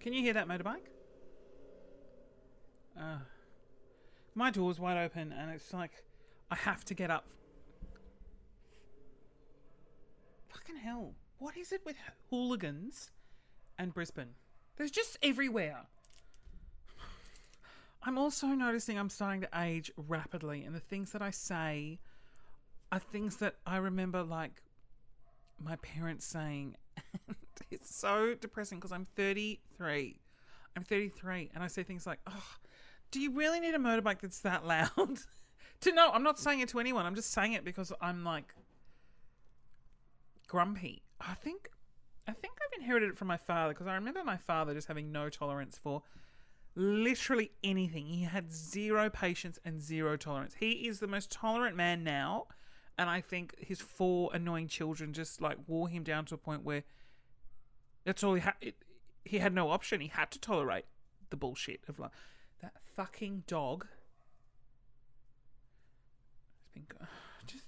Can 0.00 0.12
you 0.12 0.22
hear 0.22 0.34
that 0.34 0.48
motorbike? 0.48 0.86
Uh, 2.98 3.18
my 4.34 4.50
door's 4.50 4.78
wide 4.78 4.96
open 5.04 5.32
and 5.32 5.50
it's 5.50 5.72
like 5.72 6.04
I 6.50 6.56
have 6.56 6.84
to 6.86 6.94
get 6.94 7.10
up. 7.10 7.26
Fucking 10.48 10.76
hell. 10.76 11.14
What 11.38 11.56
is 11.56 11.72
it 11.72 11.82
with 11.84 11.96
hooligans 12.30 13.10
and 13.78 13.92
Brisbane? 13.92 14.34
There's 14.76 14.90
just 14.90 15.18
everywhere. 15.22 15.86
I'm 18.02 18.18
also 18.18 18.46
noticing 18.48 18.98
I'm 18.98 19.10
starting 19.10 19.40
to 19.40 19.48
age 19.56 19.90
rapidly, 19.96 20.62
and 20.62 20.74
the 20.76 20.80
things 20.80 21.10
that 21.10 21.22
I 21.22 21.30
say 21.32 21.98
are 22.92 23.00
things 23.00 23.38
that 23.38 23.56
I 23.66 23.78
remember, 23.78 24.22
like 24.22 24.62
my 25.60 25.76
parents 25.76 26.24
saying. 26.24 26.76
it's 27.70 27.94
so 27.94 28.34
depressing 28.34 28.78
because 28.78 28.92
I'm 28.92 29.04
33. 29.04 30.20
I'm 30.76 30.82
33, 30.82 31.50
and 31.54 31.64
I 31.64 31.68
say 31.68 31.82
things 31.82 32.06
like, 32.06 32.18
"Oh, 32.26 32.56
do 33.10 33.20
you 33.20 33.30
really 33.30 33.60
need 33.60 33.74
a 33.74 33.78
motorbike 33.78 34.20
that's 34.20 34.40
that 34.40 34.66
loud?" 34.66 34.90
to 35.80 35.92
no, 35.92 36.10
I'm 36.10 36.22
not 36.22 36.38
saying 36.38 36.60
it 36.60 36.68
to 36.70 36.80
anyone. 36.80 37.06
I'm 37.06 37.14
just 37.14 37.32
saying 37.32 37.52
it 37.52 37.64
because 37.64 37.92
I'm 38.00 38.24
like 38.24 38.54
grumpy. 40.46 41.02
I 41.20 41.34
think, 41.34 41.70
I 42.28 42.32
think 42.32 42.54
I've 42.62 42.78
inherited 42.80 43.10
it 43.10 43.16
from 43.16 43.28
my 43.28 43.36
father 43.36 43.72
because 43.72 43.86
I 43.86 43.94
remember 43.94 44.22
my 44.22 44.36
father 44.36 44.74
just 44.74 44.88
having 44.88 45.10
no 45.10 45.28
tolerance 45.28 45.78
for 45.82 46.02
literally 46.74 47.52
anything. 47.64 48.06
He 48.06 48.22
had 48.24 48.52
zero 48.52 49.08
patience 49.10 49.58
and 49.64 49.80
zero 49.80 50.16
tolerance. 50.16 50.54
He 50.60 50.86
is 50.86 51.00
the 51.00 51.06
most 51.06 51.32
tolerant 51.32 51.76
man 51.76 52.04
now, 52.04 52.46
and 52.98 53.08
I 53.10 53.20
think 53.20 53.54
his 53.58 53.80
four 53.80 54.30
annoying 54.32 54.68
children 54.68 55.12
just 55.12 55.40
like 55.40 55.56
wore 55.66 55.88
him 55.88 56.02
down 56.04 56.26
to 56.26 56.34
a 56.34 56.38
point 56.38 56.64
where 56.64 56.84
that's 58.06 58.24
all 58.24 58.32
he 58.34 58.40
had. 58.40 58.54
He 59.24 59.38
had 59.38 59.52
no 59.52 59.68
option. 59.70 60.00
He 60.00 60.08
had 60.08 60.30
to 60.30 60.38
tolerate 60.40 60.86
the 61.28 61.36
bullshit 61.36 61.80
of 61.88 61.98
like 61.98 62.12
that 62.62 62.72
fucking 62.96 63.44
dog. 63.46 63.86
It's 66.74 66.86
been 66.86 66.86
just, 67.46 67.64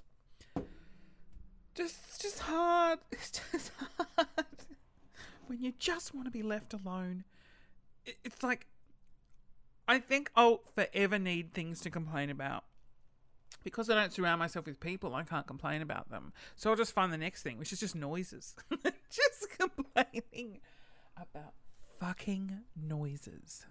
just, 1.75 2.23
just 2.23 2.39
hard. 2.41 3.01
It's 3.13 3.31
just 3.53 3.73
hard 3.79 4.29
when 5.47 5.63
you 5.63 5.73
just 5.79 6.15
want 6.15 6.27
to 6.27 6.31
be 6.31 6.43
left 6.43 6.73
alone. 6.75 7.25
It- 8.07 8.19
It's 8.25 8.43
like 8.43 8.67
I 9.87 9.99
think 9.99 10.31
I'll 10.37 10.61
forever 10.75 11.19
need 11.19 11.53
things 11.55 11.81
to 11.81 11.91
complain 11.91 12.31
about. 12.31 12.65
Because 13.65 13.91
I 13.91 13.95
don't 13.95 14.13
surround 14.13 14.39
myself 14.39 14.67
with 14.67 14.79
people, 14.81 15.15
I 15.15 15.25
can't 15.25 15.47
complain 15.47 15.83
about 15.83 16.11
them. 16.11 16.33
So 16.57 16.71
I'll 16.71 16.77
just 16.77 16.93
find 16.93 17.13
the 17.13 17.19
next 17.19 17.43
thing, 17.43 17.59
which 17.59 17.73
is 17.73 17.81
just 17.81 17.97
noises. 17.97 18.55
just 19.11 19.38
complaining 19.75 20.61
about 21.17 21.55
fucking 21.99 22.61
noises. 22.77 23.67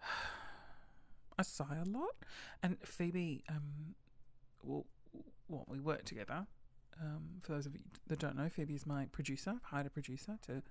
I 1.38 1.42
sigh 1.42 1.78
a 1.84 1.88
lot. 1.88 2.14
And 2.62 2.76
Phoebe, 2.84 3.42
um, 3.48 3.94
well, 4.62 4.86
well 5.48 5.64
we 5.68 5.80
work 5.80 6.04
together. 6.04 6.46
Um, 7.00 7.40
for 7.42 7.52
those 7.52 7.66
of 7.66 7.74
you 7.74 7.80
that 8.06 8.20
don't 8.20 8.36
know, 8.36 8.48
Phoebe 8.48 8.74
is 8.74 8.86
my 8.86 9.06
producer. 9.06 9.50
I've 9.56 9.62
hired 9.64 9.86
a 9.86 9.90
producer 9.90 10.38
to 10.46 10.62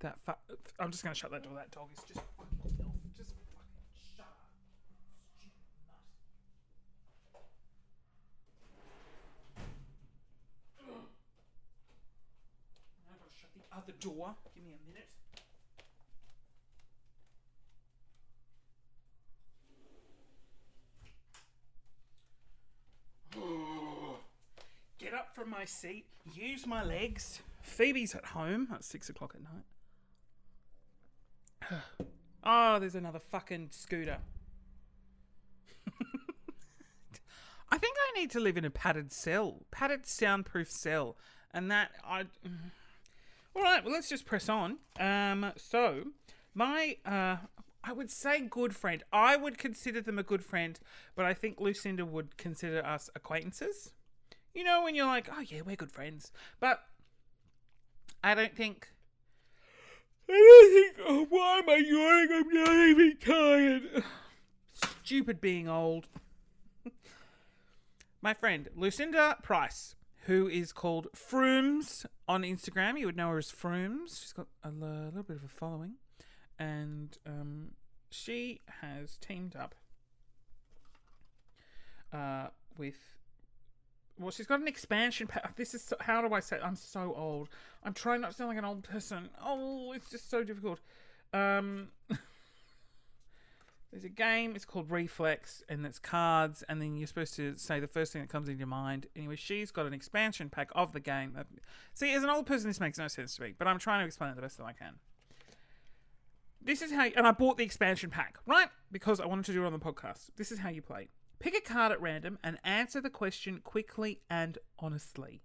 that. 0.00 0.18
Fu- 0.24 0.32
I'm 0.80 0.90
just 0.90 1.02
going 1.04 1.12
to 1.14 1.18
shut 1.18 1.30
that 1.30 1.42
door. 1.42 1.52
That 1.54 1.70
dog 1.70 1.88
is 1.92 1.98
just. 2.04 2.20
Just 3.16 3.30
fucking 3.52 3.76
shut 4.16 4.24
up. 4.24 4.36
Stupid 5.36 5.52
nut. 5.84 6.00
Now 13.04 13.12
I've 13.12 13.20
got 13.20 13.30
to 13.30 13.36
shut 13.38 13.50
the 13.54 13.64
other 13.76 13.87
door. 14.00 14.34
Give 14.54 14.64
me 14.64 14.72
a 14.72 14.78
minute. 14.88 15.08
Get 24.98 25.14
up 25.14 25.34
from 25.34 25.50
my 25.50 25.64
seat. 25.64 26.06
Use 26.34 26.66
my 26.66 26.82
legs. 26.84 27.40
Phoebe's 27.62 28.14
at 28.14 28.26
home 28.26 28.68
at 28.72 28.84
six 28.84 29.08
o'clock 29.08 29.34
at 29.34 29.42
night. 31.70 31.80
oh, 32.44 32.78
there's 32.78 32.94
another 32.94 33.18
fucking 33.18 33.68
scooter. 33.70 34.18
I 37.70 37.78
think 37.78 37.96
I 37.98 38.12
need 38.20 38.30
to 38.30 38.40
live 38.40 38.56
in 38.56 38.64
a 38.64 38.70
padded 38.70 39.12
cell, 39.12 39.66
padded 39.70 40.06
soundproof 40.06 40.70
cell, 40.70 41.16
and 41.52 41.70
that 41.70 41.90
I. 42.04 42.24
All 43.54 43.62
right, 43.62 43.84
well 43.84 43.92
let's 43.92 44.08
just 44.08 44.26
press 44.26 44.48
on. 44.48 44.78
Um, 45.00 45.52
so 45.56 46.04
my 46.54 46.96
uh, 47.04 47.36
I 47.82 47.92
would 47.92 48.10
say 48.10 48.40
good 48.40 48.74
friend. 48.76 49.02
I 49.12 49.36
would 49.36 49.58
consider 49.58 50.00
them 50.00 50.18
a 50.18 50.22
good 50.22 50.44
friend, 50.44 50.78
but 51.14 51.24
I 51.24 51.34
think 51.34 51.60
Lucinda 51.60 52.04
would 52.04 52.36
consider 52.36 52.84
us 52.84 53.08
acquaintances. 53.14 53.92
You 54.54 54.64
know 54.64 54.82
when 54.82 54.94
you're 54.94 55.06
like, 55.06 55.28
oh 55.34 55.40
yeah, 55.40 55.60
we're 55.64 55.76
good 55.76 55.92
friends, 55.92 56.32
but 56.60 56.82
I 58.22 58.34
don't 58.34 58.54
think. 58.54 58.88
I 60.28 60.32
don't 60.32 60.96
think. 60.96 61.08
Oh, 61.08 61.26
why 61.30 61.58
am 61.58 61.70
I 61.70 61.76
yawning? 61.76 62.28
I'm 62.32 62.54
not 62.54 62.88
even 62.88 63.16
tired. 63.18 64.04
Stupid 65.02 65.40
being 65.40 65.68
old. 65.68 66.08
My 68.20 68.34
friend 68.34 68.68
Lucinda 68.76 69.38
Price, 69.42 69.94
who 70.28 70.46
is 70.46 70.72
called 70.74 71.08
Froomes 71.16 72.04
on 72.28 72.42
Instagram. 72.42 73.00
You 73.00 73.06
would 73.06 73.16
know 73.16 73.30
her 73.30 73.38
as 73.38 73.50
Froomes. 73.50 74.20
She's 74.20 74.34
got 74.34 74.46
a 74.62 74.68
little 74.70 75.22
bit 75.22 75.38
of 75.38 75.44
a 75.44 75.48
following, 75.48 75.94
and 76.58 77.16
um, 77.26 77.70
she 78.10 78.60
has 78.82 79.16
teamed 79.16 79.56
up 79.56 79.74
uh, 82.12 82.48
with. 82.76 83.16
Well, 84.18 84.30
she's 84.30 84.46
got 84.46 84.60
an 84.60 84.68
expansion 84.68 85.28
pack. 85.28 85.56
This 85.56 85.74
is 85.74 85.82
so, 85.82 85.96
how 86.00 86.20
do 86.20 86.34
I 86.34 86.40
say? 86.40 86.58
I'm 86.62 86.76
so 86.76 87.14
old. 87.16 87.48
I'm 87.82 87.94
trying 87.94 88.20
not 88.20 88.32
to 88.32 88.36
sound 88.36 88.48
like 88.48 88.58
an 88.58 88.66
old 88.66 88.84
person. 88.84 89.30
Oh, 89.42 89.92
it's 89.92 90.10
just 90.10 90.28
so 90.28 90.44
difficult. 90.44 90.80
Um, 91.32 91.88
there's 93.90 94.04
a 94.04 94.08
game. 94.08 94.54
It's 94.54 94.64
called 94.64 94.90
Reflex, 94.90 95.62
and 95.68 95.84
it's 95.86 95.98
cards, 95.98 96.62
and 96.68 96.80
then 96.80 96.96
you're 96.96 97.06
supposed 97.06 97.34
to 97.36 97.56
say 97.56 97.80
the 97.80 97.86
first 97.86 98.12
thing 98.12 98.20
that 98.22 98.28
comes 98.28 98.48
into 98.48 98.58
your 98.58 98.66
mind. 98.66 99.06
Anyway, 99.16 99.36
she's 99.36 99.70
got 99.70 99.86
an 99.86 99.94
expansion 99.94 100.50
pack 100.50 100.70
of 100.74 100.92
the 100.92 101.00
game. 101.00 101.34
Uh, 101.38 101.44
See, 101.94 102.12
as 102.12 102.22
an 102.22 102.30
old 102.30 102.46
person, 102.46 102.68
this 102.68 102.80
makes 102.80 102.98
no 102.98 103.08
sense 103.08 103.36
to 103.36 103.42
me, 103.42 103.54
but 103.58 103.66
I'm 103.66 103.78
trying 103.78 104.00
to 104.00 104.06
explain 104.06 104.30
it 104.30 104.36
the 104.36 104.42
best 104.42 104.58
that 104.58 104.64
I 104.64 104.72
can. 104.72 104.94
This 106.60 106.82
is 106.82 106.92
how, 106.92 107.06
and 107.16 107.26
I 107.26 107.32
bought 107.32 107.56
the 107.56 107.64
expansion 107.64 108.10
pack, 108.10 108.38
right? 108.46 108.68
Because 108.92 109.20
I 109.20 109.26
wanted 109.26 109.46
to 109.46 109.52
do 109.52 109.62
it 109.62 109.66
on 109.66 109.72
the 109.72 109.78
podcast. 109.78 110.30
This 110.36 110.52
is 110.52 110.58
how 110.58 110.68
you 110.68 110.82
play. 110.82 111.08
Pick 111.38 111.54
a 111.54 111.60
card 111.60 111.92
at 111.92 112.00
random 112.00 112.38
and 112.42 112.58
answer 112.64 113.00
the 113.00 113.10
question 113.10 113.60
quickly 113.62 114.20
and 114.28 114.58
honestly. 114.78 115.42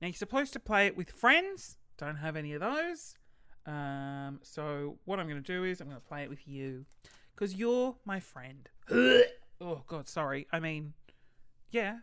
Now, 0.00 0.08
you're 0.08 0.14
supposed 0.14 0.52
to 0.52 0.60
play 0.60 0.86
it 0.86 0.96
with 0.96 1.10
friends. 1.10 1.78
Don't 1.98 2.16
have 2.16 2.36
any 2.36 2.52
of 2.52 2.60
those. 2.60 3.14
Um, 3.66 4.40
so, 4.42 4.98
what 5.06 5.18
I'm 5.18 5.28
going 5.28 5.42
to 5.42 5.52
do 5.52 5.64
is 5.64 5.80
I'm 5.80 5.88
going 5.88 6.00
to 6.00 6.06
play 6.06 6.22
it 6.22 6.30
with 6.30 6.46
you. 6.46 6.86
Because 7.34 7.54
you're 7.54 7.96
my 8.04 8.20
friend. 8.20 8.68
oh, 8.90 9.82
God, 9.86 10.08
sorry. 10.08 10.46
I 10.52 10.60
mean, 10.60 10.94
yeah. 11.70 11.98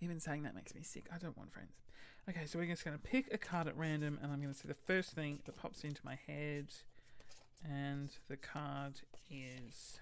Even 0.00 0.18
saying 0.20 0.42
that 0.42 0.54
makes 0.54 0.74
me 0.74 0.82
sick. 0.82 1.06
I 1.14 1.18
don't 1.18 1.36
want 1.36 1.52
friends. 1.52 1.72
Okay, 2.28 2.46
so 2.46 2.58
we're 2.58 2.66
just 2.66 2.84
going 2.84 2.96
to 2.96 3.02
pick 3.02 3.32
a 3.34 3.38
card 3.38 3.66
at 3.66 3.76
random, 3.76 4.18
and 4.22 4.32
I'm 4.32 4.40
going 4.40 4.52
to 4.52 4.58
say 4.58 4.68
the 4.68 4.74
first 4.74 5.10
thing 5.10 5.40
that 5.44 5.56
pops 5.56 5.84
into 5.84 6.00
my 6.04 6.18
head. 6.26 6.68
And 7.64 8.10
the 8.28 8.36
card 8.36 9.00
is. 9.30 9.98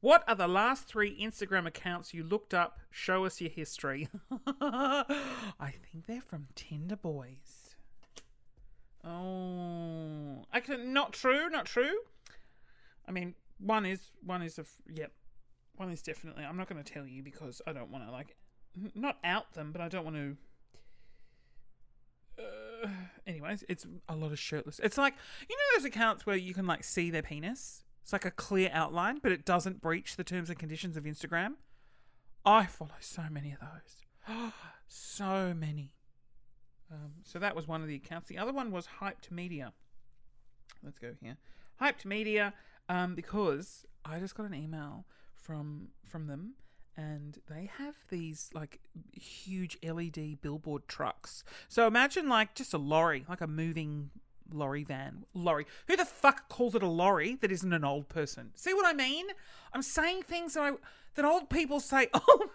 What 0.00 0.24
are 0.26 0.34
the 0.34 0.48
last 0.48 0.86
three 0.86 1.18
Instagram 1.20 1.66
accounts 1.66 2.14
you 2.14 2.24
looked 2.24 2.54
up? 2.54 2.78
Show 2.90 3.26
us 3.26 3.40
your 3.40 3.50
history. 3.50 4.08
I 4.60 5.74
think 5.92 6.06
they're 6.06 6.22
from 6.22 6.48
Tinder 6.54 6.96
Boys. 6.96 7.59
Oh, 9.04 10.44
actually, 10.52 10.84
not 10.84 11.12
true, 11.12 11.48
not 11.48 11.66
true. 11.66 12.00
I 13.08 13.12
mean, 13.12 13.34
one 13.58 13.86
is 13.86 14.00
one 14.24 14.42
is 14.42 14.58
a 14.58 14.64
yep, 14.92 15.12
one 15.76 15.90
is 15.90 16.02
definitely. 16.02 16.44
I'm 16.44 16.56
not 16.56 16.68
going 16.68 16.82
to 16.82 16.92
tell 16.92 17.06
you 17.06 17.22
because 17.22 17.62
I 17.66 17.72
don't 17.72 17.90
want 17.90 18.04
to 18.04 18.10
like 18.10 18.36
not 18.94 19.18
out 19.24 19.54
them, 19.54 19.72
but 19.72 19.80
I 19.80 19.88
don't 19.88 20.04
want 20.04 20.16
to. 20.16 20.36
Uh, 22.38 22.88
anyways, 23.26 23.64
it's 23.68 23.86
a 24.08 24.16
lot 24.16 24.32
of 24.32 24.38
shirtless. 24.38 24.80
It's 24.82 24.98
like 24.98 25.14
you 25.48 25.56
know 25.56 25.78
those 25.78 25.86
accounts 25.86 26.26
where 26.26 26.36
you 26.36 26.54
can 26.54 26.66
like 26.66 26.84
see 26.84 27.10
their 27.10 27.22
penis. 27.22 27.84
It's 28.02 28.12
like 28.12 28.24
a 28.24 28.30
clear 28.30 28.70
outline, 28.72 29.18
but 29.22 29.32
it 29.32 29.44
doesn't 29.44 29.80
breach 29.80 30.16
the 30.16 30.24
terms 30.24 30.50
and 30.50 30.58
conditions 30.58 30.96
of 30.96 31.04
Instagram. 31.04 31.54
I 32.44 32.66
follow 32.66 32.96
so 33.00 33.22
many 33.30 33.52
of 33.52 33.58
those. 33.60 34.52
so 34.88 35.54
many. 35.54 35.92
Um, 36.90 37.12
so 37.24 37.38
that 37.38 37.54
was 37.54 37.68
one 37.68 37.82
of 37.82 37.88
the 37.88 37.94
accounts. 37.94 38.28
The 38.28 38.38
other 38.38 38.52
one 38.52 38.70
was 38.70 38.88
Hyped 39.00 39.30
Media. 39.30 39.72
Let's 40.82 40.98
go 40.98 41.12
here. 41.22 41.36
Hyped 41.80 42.04
Media, 42.04 42.52
um, 42.88 43.14
because 43.14 43.86
I 44.04 44.18
just 44.18 44.34
got 44.34 44.46
an 44.46 44.54
email 44.54 45.04
from 45.36 45.88
from 46.06 46.26
them, 46.26 46.54
and 46.96 47.38
they 47.48 47.70
have 47.78 47.94
these 48.10 48.50
like 48.54 48.80
huge 49.12 49.78
LED 49.82 50.40
billboard 50.42 50.88
trucks. 50.88 51.44
So 51.68 51.86
imagine 51.86 52.28
like 52.28 52.54
just 52.54 52.74
a 52.74 52.78
lorry, 52.78 53.24
like 53.28 53.40
a 53.40 53.46
moving 53.46 54.10
lorry 54.52 54.84
van. 54.84 55.24
Lorry. 55.32 55.66
Who 55.86 55.96
the 55.96 56.04
fuck 56.04 56.48
calls 56.48 56.74
it 56.74 56.82
a 56.82 56.88
lorry 56.88 57.36
that 57.36 57.52
isn't 57.52 57.72
an 57.72 57.84
old 57.84 58.08
person? 58.08 58.50
See 58.54 58.74
what 58.74 58.86
I 58.86 58.92
mean? 58.92 59.26
I'm 59.72 59.82
saying 59.82 60.22
things 60.22 60.54
that 60.54 60.62
I 60.62 60.72
that 61.14 61.24
old 61.24 61.50
people 61.50 61.80
say. 61.80 62.08
Oh, 62.14 62.38
man. 62.38 62.48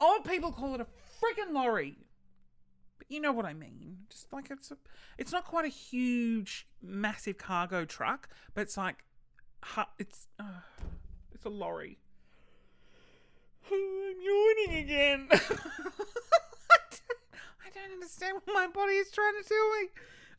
old 0.00 0.24
people 0.24 0.52
call 0.52 0.74
it 0.74 0.80
a 0.80 0.86
freaking 1.20 1.52
lorry. 1.52 1.96
You 3.08 3.20
know 3.20 3.32
what 3.32 3.46
I 3.46 3.54
mean? 3.54 3.98
Just 4.10 4.32
like 4.32 4.50
it's 4.50 4.70
a, 4.70 4.76
it's 5.16 5.32
not 5.32 5.44
quite 5.44 5.64
a 5.64 5.68
huge, 5.68 6.66
massive 6.82 7.38
cargo 7.38 7.84
truck, 7.84 8.28
but 8.54 8.60
it's 8.60 8.76
like, 8.76 9.04
it's, 9.98 10.26
uh, 10.38 10.60
it's 11.32 11.44
a 11.46 11.48
lorry. 11.48 11.98
I'm 13.72 14.20
yawning 14.20 14.84
again. 14.84 15.28
I, 15.32 15.38
don't, 17.74 17.92
understand 17.92 18.38
what 18.44 18.54
my 18.54 18.66
body 18.66 18.94
is 18.94 19.10
trying 19.10 19.34
to 19.42 19.48
tell 19.48 19.70
me. 19.80 19.88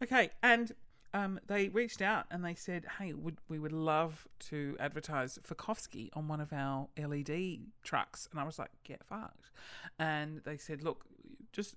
Okay, 0.03 0.29
and 0.43 0.73
um, 1.13 1.39
they 1.47 1.69
reached 1.69 2.01
out 2.01 2.25
and 2.29 2.43
they 2.43 2.53
said, 2.53 2.85
"Hey, 2.99 3.13
would 3.13 3.37
we 3.47 3.59
would 3.59 3.71
love 3.71 4.27
to 4.49 4.75
advertise 4.79 5.39
for 5.43 5.55
Kofsky 5.55 6.09
on 6.13 6.27
one 6.27 6.41
of 6.41 6.53
our 6.53 6.87
LED 6.97 7.59
trucks?" 7.83 8.27
And 8.31 8.39
I 8.39 8.43
was 8.43 8.59
like, 8.59 8.71
"Get 8.83 9.03
fucked!" 9.03 9.51
And 9.97 10.41
they 10.45 10.57
said, 10.57 10.83
"Look, 10.83 11.05
just 11.51 11.75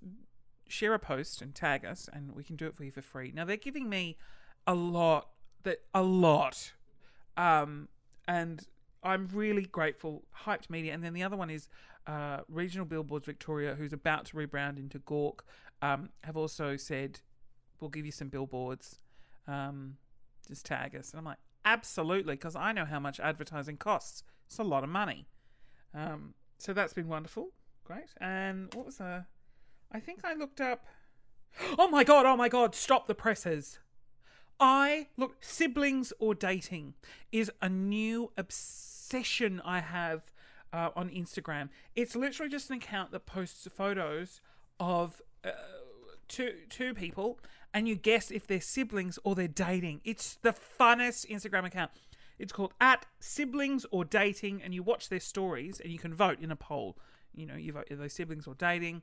share 0.72 0.94
a 0.94 0.98
post 0.98 1.42
and 1.42 1.54
tag 1.54 1.84
us, 1.84 2.08
and 2.12 2.32
we 2.32 2.42
can 2.42 2.56
do 2.56 2.66
it 2.66 2.74
for 2.74 2.84
you 2.84 2.90
for 2.90 3.02
free." 3.02 3.32
Now 3.34 3.44
they're 3.44 3.56
giving 3.56 3.88
me 3.88 4.16
a 4.66 4.74
lot, 4.74 5.28
that 5.64 5.82
a 5.94 6.02
lot, 6.02 6.72
um, 7.36 7.88
and 8.26 8.66
I'm 9.02 9.28
really 9.32 9.62
grateful. 9.62 10.24
Hyped 10.44 10.70
Media, 10.70 10.94
and 10.94 11.04
then 11.04 11.12
the 11.12 11.22
other 11.22 11.36
one 11.36 11.50
is 11.50 11.68
uh, 12.06 12.40
Regional 12.48 12.86
Billboards 12.86 13.26
Victoria, 13.26 13.74
who's 13.74 13.92
about 13.92 14.26
to 14.26 14.36
rebrand 14.36 14.78
into 14.78 14.98
Gork, 14.98 15.40
um, 15.80 16.10
have 16.24 16.36
also 16.36 16.76
said 16.76 17.20
we'll 17.80 17.90
give 17.90 18.06
you 18.06 18.12
some 18.12 18.28
billboards. 18.28 18.98
Um, 19.46 19.96
just 20.48 20.64
tag 20.64 20.96
us, 20.96 21.10
and 21.10 21.18
I'm 21.18 21.24
like, 21.24 21.38
absolutely, 21.64 22.34
because 22.34 22.56
I 22.56 22.72
know 22.72 22.84
how 22.84 23.00
much 23.00 23.20
advertising 23.20 23.76
costs. 23.76 24.24
It's 24.46 24.58
a 24.58 24.64
lot 24.64 24.84
of 24.84 24.90
money. 24.90 25.28
Um, 25.94 26.34
so 26.58 26.72
that's 26.72 26.92
been 26.92 27.08
wonderful, 27.08 27.50
great. 27.84 28.14
And 28.20 28.72
what 28.74 28.86
was 28.86 29.00
a? 29.00 29.26
I 29.92 30.00
think 30.00 30.24
I 30.24 30.34
looked 30.34 30.60
up. 30.60 30.86
Oh 31.78 31.88
my 31.88 32.02
god! 32.02 32.24
Oh 32.24 32.36
my 32.36 32.48
god! 32.48 32.74
Stop 32.74 33.06
the 33.06 33.14
presses. 33.14 33.78
I 34.58 35.08
look 35.16 35.36
siblings 35.40 36.12
or 36.18 36.34
dating 36.34 36.94
is 37.30 37.50
a 37.60 37.68
new 37.68 38.32
obsession 38.38 39.60
I 39.64 39.80
have 39.80 40.32
uh, 40.72 40.90
on 40.96 41.10
Instagram. 41.10 41.68
It's 41.94 42.16
literally 42.16 42.50
just 42.50 42.70
an 42.70 42.76
account 42.76 43.10
that 43.12 43.26
posts 43.26 43.66
photos 43.74 44.40
of 44.80 45.20
uh, 45.44 45.50
two 46.28 46.54
two 46.70 46.94
people, 46.94 47.38
and 47.74 47.86
you 47.86 47.94
guess 47.94 48.30
if 48.30 48.46
they're 48.46 48.60
siblings 48.60 49.18
or 49.24 49.34
they're 49.34 49.48
dating. 49.48 50.00
It's 50.04 50.36
the 50.36 50.52
funnest 50.52 51.28
Instagram 51.28 51.66
account. 51.66 51.90
It's 52.38 52.52
called 52.52 52.72
at 52.80 53.06
siblings 53.20 53.84
or 53.90 54.04
dating, 54.04 54.62
and 54.62 54.74
you 54.74 54.82
watch 54.82 55.08
their 55.08 55.20
stories 55.20 55.80
and 55.80 55.92
you 55.92 55.98
can 55.98 56.14
vote 56.14 56.40
in 56.40 56.50
a 56.50 56.56
poll. 56.56 56.96
You 57.34 57.46
know, 57.46 57.56
you 57.56 57.72
vote 57.72 57.90
are 57.90 57.96
they 57.96 58.08
siblings 58.08 58.46
or 58.46 58.54
dating, 58.54 59.02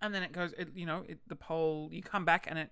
and 0.00 0.14
then 0.14 0.22
it 0.22 0.32
goes. 0.32 0.52
It, 0.58 0.68
you 0.74 0.86
know, 0.86 1.04
it, 1.08 1.18
the 1.26 1.36
poll. 1.36 1.88
You 1.92 2.02
come 2.02 2.24
back 2.24 2.46
and 2.48 2.58
it 2.58 2.70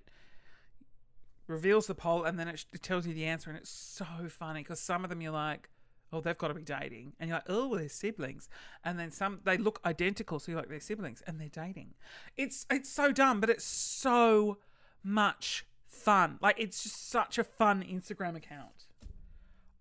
reveals 1.47 1.87
the 1.87 1.95
poll, 1.95 2.25
and 2.25 2.39
then 2.39 2.49
it, 2.49 2.65
it 2.73 2.83
tells 2.83 3.07
you 3.07 3.15
the 3.15 3.25
answer, 3.25 3.51
and 3.51 3.59
it's 3.59 3.71
so 3.71 4.07
funny 4.29 4.61
because 4.61 4.81
some 4.81 5.05
of 5.05 5.11
them 5.11 5.21
you're 5.21 5.33
like, 5.33 5.69
oh, 6.15 6.21
they've 6.21 6.39
got 6.39 6.49
to 6.49 6.55
be 6.55 6.63
dating. 6.63 7.13
And 7.19 7.29
you're 7.29 7.39
like, 7.39 7.47
oh, 7.49 7.69
well, 7.69 7.79
they're 7.81 7.89
siblings. 7.89 8.49
And 8.85 8.99
then 8.99 9.11
some, 9.11 9.41
they 9.45 9.57
look 9.57 9.81
identical. 9.85 10.39
So 10.39 10.53
you're 10.53 10.61
like, 10.61 10.69
they're 10.69 10.81
siblings 10.81 11.23
and 11.27 11.41
they're 11.41 11.49
dating. 11.49 11.95
It's, 12.37 12.67
it's 12.71 12.89
so 12.89 13.13
dumb, 13.13 13.41
but 13.41 13.51
it's 13.51 13.65
so 13.65 14.59
much 15.03 15.67
fun. 15.87 16.39
Like, 16.41 16.57
it's 16.59 16.83
just 16.83 17.11
such 17.11 17.39
a 17.39 17.45
fun 17.45 17.83
Instagram 17.83 18.37
account. 18.37 18.87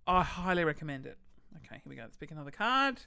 I 0.07 0.23
highly 0.23 0.63
recommend 0.63 1.05
it. 1.05 1.17
Okay, 1.57 1.81
here 1.83 1.89
we 1.89 1.95
go. 1.95 2.01
Let's 2.01 2.17
pick 2.17 2.31
another 2.31 2.51
card. 2.51 3.01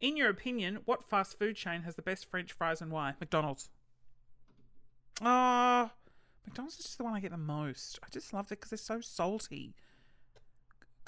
In 0.00 0.16
your 0.16 0.30
opinion, 0.30 0.78
what 0.84 1.04
fast 1.04 1.38
food 1.38 1.56
chain 1.56 1.82
has 1.82 1.96
the 1.96 2.02
best 2.02 2.24
French 2.24 2.52
fries 2.52 2.80
and 2.80 2.90
why? 2.90 3.14
McDonald's. 3.20 3.68
Ah, 5.20 5.92
McDonald's 6.46 6.78
is 6.78 6.86
just 6.86 6.98
the 6.98 7.04
one 7.04 7.14
I 7.14 7.20
get 7.20 7.32
the 7.32 7.36
most. 7.36 7.98
I 8.02 8.06
just 8.10 8.32
love 8.32 8.46
it 8.46 8.60
because 8.60 8.70
they're 8.70 8.78
so 8.78 9.00
salty 9.00 9.74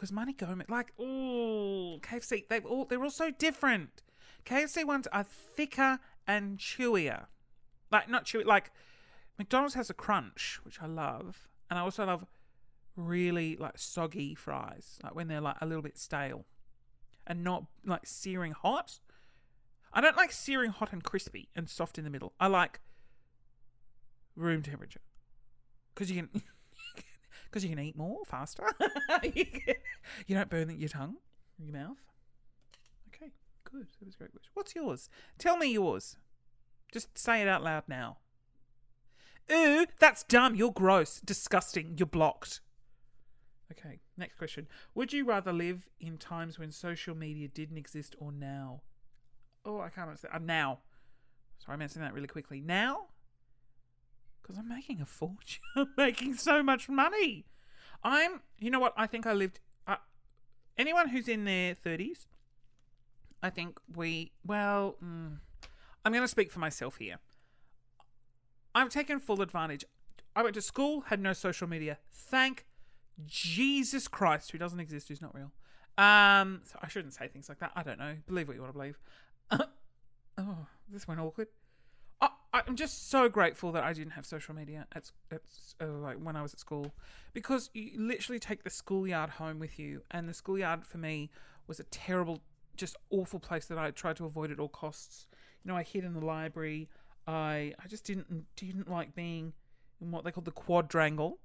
because 0.03 0.11
Money 0.11 0.33
Gomez, 0.33 0.69
like, 0.69 0.93
oh, 0.99 2.00
KFC, 2.03 2.49
they 2.49 2.59
all 2.59 2.85
they're 2.85 3.03
all 3.03 3.09
so 3.09 3.31
different. 3.31 4.03
KFC 4.44 4.85
ones 4.85 5.06
are 5.12 5.23
thicker 5.23 6.00
and 6.27 6.59
chewier, 6.59 7.27
like 7.93 8.11
not 8.11 8.25
chewy. 8.25 8.45
Like 8.45 8.73
McDonald's 9.38 9.75
has 9.75 9.91
a 9.91 9.95
crunch, 9.95 10.59
which 10.65 10.83
I 10.83 10.87
love, 10.87 11.49
and 11.71 11.79
I 11.79 11.83
also 11.83 12.05
love 12.05 12.27
really 12.97 13.56
like 13.56 13.79
soggy 13.79 14.35
fries, 14.35 14.99
like 15.05 15.15
when 15.15 15.29
they're 15.29 15.41
like 15.41 15.59
a 15.61 15.67
little 15.67 15.83
bit 15.83 15.97
stale, 15.97 16.47
and 17.27 17.45
not 17.45 17.65
like 17.85 18.07
searing 18.07 18.53
hot. 18.53 19.01
I 19.93 20.01
don't 20.01 20.17
like 20.17 20.33
searing 20.33 20.71
hot 20.71 20.93
and 20.93 21.03
crispy 21.03 21.49
and 21.55 21.69
soft 21.69 21.99
in 21.99 22.05
the 22.05 22.11
middle. 22.11 22.33
I 22.41 22.47
like 22.47 22.81
room 24.37 24.63
temperature 24.63 25.01
because 25.95 26.11
you 26.11 26.23
can 26.23 26.43
because 27.51 27.65
you 27.65 27.71
can 27.71 27.79
eat 27.79 27.97
more 27.97 28.25
faster. 28.27 28.65
you, 29.23 29.45
can, 29.45 29.75
you, 30.27 30.35
don't 30.35 30.49
burn 30.49 30.71
your 30.71 30.89
tongue, 30.89 31.17
your 31.59 31.73
mouth. 31.73 31.99
Okay, 33.09 33.33
good. 33.65 33.89
That 33.99 34.07
was 34.07 34.15
a 34.15 34.19
great. 34.19 34.33
Question. 34.33 34.51
What's 34.55 34.75
yours? 34.75 35.09
Tell 35.39 35.57
me 35.57 35.73
yours. 35.73 36.17
Just 36.93 37.17
say 37.17 37.43
it 37.43 37.49
out 37.49 37.63
loud 37.63 37.85
now. 37.89 38.19
Ooh, 39.51 39.87
that's 39.99 40.23
dumb. 40.25 40.55
You're 40.55 40.73
gross. 40.73 41.21
Disgusting. 41.21 41.95
You're 41.99 42.07
blocked. 42.07 42.61
Okay, 43.71 44.01
next 44.23 44.39
question. 44.39 44.67
Would 44.95 45.13
you 45.13 45.25
rather 45.25 45.53
live 45.53 45.89
in 46.01 46.17
times 46.17 46.59
when 46.59 46.73
social 46.73 47.15
media 47.15 47.49
didn't 47.49 47.77
exist 47.77 48.17
or 48.19 48.33
now? 48.33 48.83
Oh, 49.65 49.81
I 49.81 49.91
can't 49.91 50.09
understand. 50.09 50.35
Uh, 50.35 50.39
now. 50.39 50.79
Sorry, 51.59 51.75
I'm 51.75 51.83
answering 51.83 52.05
that 52.05 52.15
really 52.15 52.29
quickly. 52.29 52.61
Now? 52.61 53.09
Because 54.41 54.59
I'm 54.59 54.69
making 54.69 55.01
a 55.01 55.07
fortune. 55.07 55.63
I'm 55.77 55.93
making 55.97 56.35
so 56.35 56.63
much 56.63 56.89
money. 56.89 57.47
I'm, 58.03 58.41
you 58.59 58.71
know 58.71 58.81
what? 58.81 58.95
I 58.97 59.07
think 59.07 59.27
I 59.27 59.33
lived. 59.33 59.61
Uh, 59.87 59.97
anyone 60.79 61.09
who's 61.09 61.29
in 61.29 61.45
their 61.45 61.75
30s, 61.75 62.27
I 63.43 63.51
think 63.51 63.79
we, 63.95 64.33
well, 64.45 64.97
mm, 65.05 65.39
I'm 66.05 66.13
going 66.13 66.25
to 66.25 66.29
speak 66.29 66.51
for 66.51 66.59
myself 66.59 66.97
here. 66.97 67.19
I've 68.75 68.89
taken 68.89 69.21
full 69.21 69.43
advantage. 69.43 69.85
I 70.35 70.43
went 70.43 70.55
to 70.55 70.62
school, 70.62 71.02
had 71.02 71.21
no 71.21 71.33
social 71.33 71.69
media. 71.69 71.99
Thank 72.11 72.67
Jesus 73.26 74.09
Christ, 74.09 74.50
who 74.50 74.59
doesn't 74.59 74.81
exist, 74.81 75.09
who's 75.09 75.23
not 75.23 75.35
real. 75.35 75.52
Um, 75.99 76.62
so 76.64 76.78
I 76.83 76.88
shouldn't 76.88 77.14
say 77.14 77.28
things 77.28 77.49
like 77.49 77.59
that. 77.61 77.73
I 77.76 77.83
don't 77.83 77.99
know. 77.99 78.16
Believe 78.26 78.49
what 78.49 78.54
you 78.54 78.62
want 78.62 78.73
to 78.73 78.78
believe. 78.78 78.99
oh, 80.38 80.66
this 80.88 81.07
went 81.07 81.21
awkward. 81.21 81.49
I'm 82.54 82.76
just 82.76 83.11
so 83.11 83.31
grateful 83.31 83.73
that 83.73 83.83
I 83.83 83.95
didn't 83.95 84.12
have 84.12 84.26
social 84.26 84.54
media 84.54 84.87
at, 84.95 85.11
at 85.31 85.40
uh, 85.81 85.87
like 85.87 86.19
when 86.19 86.37
I 86.37 86.42
was 86.42 86.52
at 86.52 86.61
school, 86.61 86.92
because 87.33 87.71
you 87.73 87.92
literally 87.97 88.38
take 88.38 88.62
the 88.62 88.69
schoolyard 88.69 89.31
home 89.31 89.59
with 89.59 89.78
you, 89.78 90.02
and 90.11 90.28
the 90.28 90.35
schoolyard 90.35 90.85
for 90.85 90.99
me 90.99 91.31
was 91.66 91.81
a 91.81 91.85
terrible, 91.85 92.42
just 92.76 92.97
awful 93.11 93.40
place 93.40 93.64
that 93.66 93.78
I 93.78 93.90
tried 93.90 94.16
to 94.16 94.26
avoid 94.26 94.50
at 94.50 94.61
all 94.61 94.69
costs. 94.69 95.26
You 95.64 95.71
know, 95.71 95.76
I 95.78 95.83
hid 95.83 96.04
in 96.04 96.12
the 96.12 96.25
library. 96.25 96.90
I 97.26 97.73
I 97.83 97.88
just 97.88 98.04
didn't 98.04 98.45
didn't 98.57 98.90
like 98.90 99.14
being 99.14 99.54
in 100.02 100.11
what 100.11 100.25
they 100.25 100.31
called 100.31 100.45
the 100.45 100.50
quadrangle. 100.50 101.38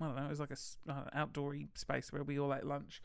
I 0.00 0.06
don't 0.06 0.16
know. 0.16 0.24
It 0.24 0.30
was 0.30 0.40
like 0.40 0.50
a 0.50 0.92
uh, 0.92 1.26
outdoory 1.26 1.68
space 1.74 2.12
where 2.12 2.22
we 2.22 2.38
all 2.38 2.54
ate 2.54 2.64
lunch. 2.64 3.00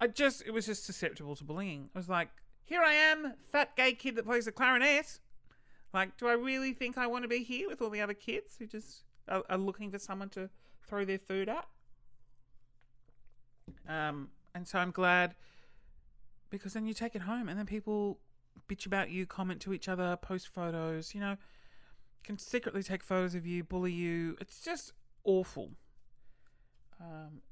I 0.00 0.08
just 0.08 0.42
it 0.46 0.52
was 0.52 0.66
just 0.66 0.84
susceptible 0.84 1.36
to 1.36 1.44
bullying. 1.44 1.88
I 1.94 1.98
was 1.98 2.08
like, 2.08 2.28
here 2.64 2.82
I 2.82 2.92
am, 2.92 3.34
fat 3.50 3.76
gay 3.76 3.92
kid 3.92 4.16
that 4.16 4.24
plays 4.24 4.46
the 4.46 4.52
clarinet. 4.52 5.20
Like, 5.94 6.16
do 6.16 6.26
I 6.26 6.32
really 6.32 6.72
think 6.72 6.96
I 6.96 7.06
want 7.06 7.24
to 7.24 7.28
be 7.28 7.42
here 7.42 7.68
with 7.68 7.82
all 7.82 7.90
the 7.90 8.00
other 8.00 8.14
kids 8.14 8.56
who 8.58 8.66
just 8.66 9.02
are, 9.28 9.42
are 9.48 9.58
looking 9.58 9.90
for 9.90 9.98
someone 9.98 10.30
to 10.30 10.48
throw 10.86 11.04
their 11.04 11.18
food 11.18 11.48
at? 11.48 11.66
Um, 13.88 14.30
and 14.54 14.66
so 14.66 14.78
I'm 14.78 14.90
glad 14.90 15.34
because 16.50 16.72
then 16.72 16.86
you 16.86 16.94
take 16.94 17.14
it 17.14 17.22
home 17.22 17.48
and 17.48 17.58
then 17.58 17.66
people 17.66 18.18
bitch 18.68 18.86
about 18.86 19.10
you, 19.10 19.26
comment 19.26 19.60
to 19.62 19.72
each 19.72 19.88
other, 19.88 20.16
post 20.16 20.48
photos, 20.48 21.14
you 21.14 21.20
know, 21.20 21.36
can 22.24 22.38
secretly 22.38 22.82
take 22.82 23.02
photos 23.02 23.34
of 23.34 23.46
you, 23.46 23.64
bully 23.64 23.92
you. 23.92 24.36
It's 24.40 24.60
just 24.60 24.92
awful. 25.24 25.72
Um, 27.02 27.42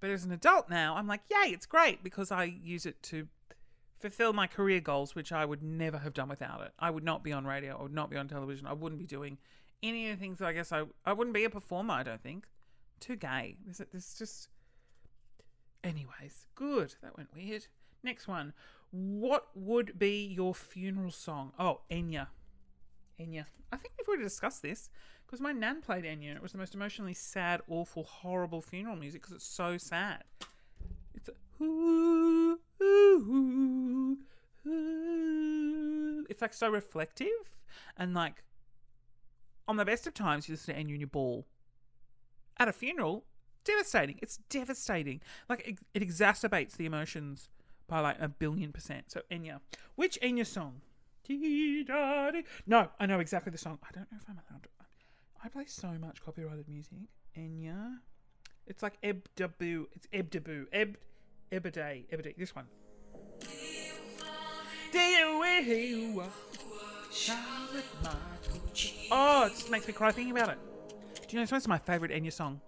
but 0.00 0.10
as 0.10 0.24
an 0.24 0.32
adult 0.32 0.68
now, 0.68 0.96
I'm 0.96 1.06
like, 1.06 1.22
yay, 1.30 1.52
it's 1.52 1.66
great 1.66 2.02
because 2.02 2.30
I 2.32 2.44
use 2.44 2.84
it 2.86 3.02
to 3.04 3.28
fulfill 3.98 4.32
my 4.32 4.46
career 4.46 4.80
goals, 4.80 5.14
which 5.14 5.32
I 5.32 5.44
would 5.44 5.62
never 5.62 5.98
have 5.98 6.12
done 6.12 6.28
without 6.28 6.60
it. 6.62 6.72
I 6.78 6.90
would 6.90 7.04
not 7.04 7.22
be 7.22 7.32
on 7.32 7.46
radio. 7.46 7.78
I 7.78 7.82
would 7.82 7.94
not 7.94 8.10
be 8.10 8.16
on 8.16 8.28
television. 8.28 8.66
I 8.66 8.72
wouldn't 8.72 8.98
be 8.98 9.06
doing 9.06 9.38
any 9.82 10.10
of 10.10 10.18
the 10.18 10.20
things 10.20 10.42
I 10.42 10.52
guess 10.52 10.72
I 10.72 10.84
I 11.04 11.12
wouldn't 11.12 11.34
be 11.34 11.44
a 11.44 11.50
performer. 11.50 11.94
I 11.94 12.02
don't 12.02 12.22
think. 12.22 12.46
Too 13.00 13.16
gay. 13.16 13.56
This 13.66 13.80
this 13.92 14.18
just. 14.18 14.48
Anyways, 15.84 16.46
good. 16.54 16.94
That 17.02 17.16
went 17.16 17.34
weird. 17.34 17.66
Next 18.02 18.26
one. 18.26 18.52
What 18.90 19.48
would 19.54 19.98
be 19.98 20.26
your 20.26 20.54
funeral 20.54 21.10
song? 21.10 21.52
Oh, 21.58 21.80
Enya. 21.90 22.28
Enya. 23.20 23.46
I 23.72 23.76
think 23.76 23.94
we've 23.98 24.08
already 24.08 24.24
discussed 24.24 24.62
this 24.62 24.90
because 25.26 25.40
my 25.40 25.52
nan 25.52 25.80
played 25.80 26.04
Enya. 26.04 26.28
and 26.28 26.36
It 26.36 26.42
was 26.42 26.52
the 26.52 26.58
most 26.58 26.74
emotionally 26.74 27.14
sad, 27.14 27.62
awful, 27.68 28.04
horrible 28.04 28.62
funeral 28.62 28.96
music 28.96 29.22
because 29.22 29.34
it's 29.36 29.46
so 29.46 29.78
sad. 29.78 30.24
It's 31.14 31.28
a. 31.28 31.32
It's 36.28 36.42
like 36.42 36.52
so 36.54 36.68
reflective 36.68 37.56
and 37.96 38.12
like 38.12 38.42
on 39.68 39.76
the 39.76 39.84
best 39.84 40.06
of 40.06 40.14
times 40.14 40.48
you 40.48 40.54
listen 40.54 40.74
to 40.74 40.80
Enya 40.80 40.94
in 40.94 41.00
your 41.00 41.08
ball. 41.08 41.46
At 42.58 42.68
a 42.68 42.72
funeral, 42.72 43.24
devastating. 43.64 44.18
It's 44.22 44.38
devastating. 44.48 45.20
Like 45.48 45.66
it, 45.66 45.78
it 45.94 46.06
exacerbates 46.06 46.76
the 46.76 46.86
emotions 46.86 47.48
by 47.86 48.00
like 48.00 48.16
a 48.20 48.28
billion 48.28 48.72
percent. 48.72 49.10
So 49.10 49.22
Enya, 49.30 49.60
which 49.94 50.18
Enya 50.22 50.46
song? 50.46 50.80
No, 52.66 52.88
I 53.00 53.06
know 53.06 53.20
exactly 53.20 53.50
the 53.50 53.58
song. 53.58 53.78
I 53.82 53.92
don't 53.92 54.10
know 54.10 54.18
if 54.20 54.28
I'm 54.28 54.38
allowed 54.50 54.62
to. 54.62 54.68
I 55.44 55.48
play 55.48 55.64
so 55.66 55.88
much 56.00 56.24
copyrighted 56.24 56.68
music. 56.68 57.08
Enya. 57.38 57.98
It's 58.66 58.82
like 58.82 58.94
Eb 59.02 59.28
Deboo. 59.36 59.86
It's 59.94 60.08
Eb 60.12 60.30
Deboo. 60.30 60.66
Eb 60.72 60.96
Ebiday. 61.52 62.04
Ebiday. 62.12 62.36
This 62.36 62.54
one. 62.54 62.66
Oh, 69.12 69.46
it 69.46 69.52
just 69.52 69.70
makes 69.70 69.86
me 69.86 69.92
cry 69.92 70.10
thinking 70.10 70.36
about 70.36 70.48
it. 70.50 70.58
Do 71.14 71.22
you 71.30 71.36
know 71.36 71.42
this 71.44 71.52
one's 71.52 71.68
my 71.68 71.78
favourite 71.78 72.12
Enya 72.12 72.32
song? 72.32 72.60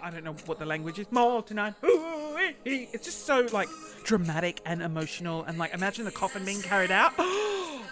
I 0.00 0.10
don't 0.10 0.24
know 0.24 0.32
what 0.46 0.58
the 0.58 0.64
language 0.64 0.98
is. 0.98 1.12
More 1.12 1.42
tonight. 1.42 1.74
It's 2.64 3.04
just 3.04 3.26
so 3.26 3.46
like 3.52 3.68
dramatic 4.04 4.60
and 4.64 4.80
emotional, 4.82 5.44
and 5.44 5.58
like 5.58 5.74
imagine 5.74 6.06
the 6.06 6.10
coffin 6.10 6.44
being 6.44 6.62
carried 6.62 6.90
out. 6.90 7.12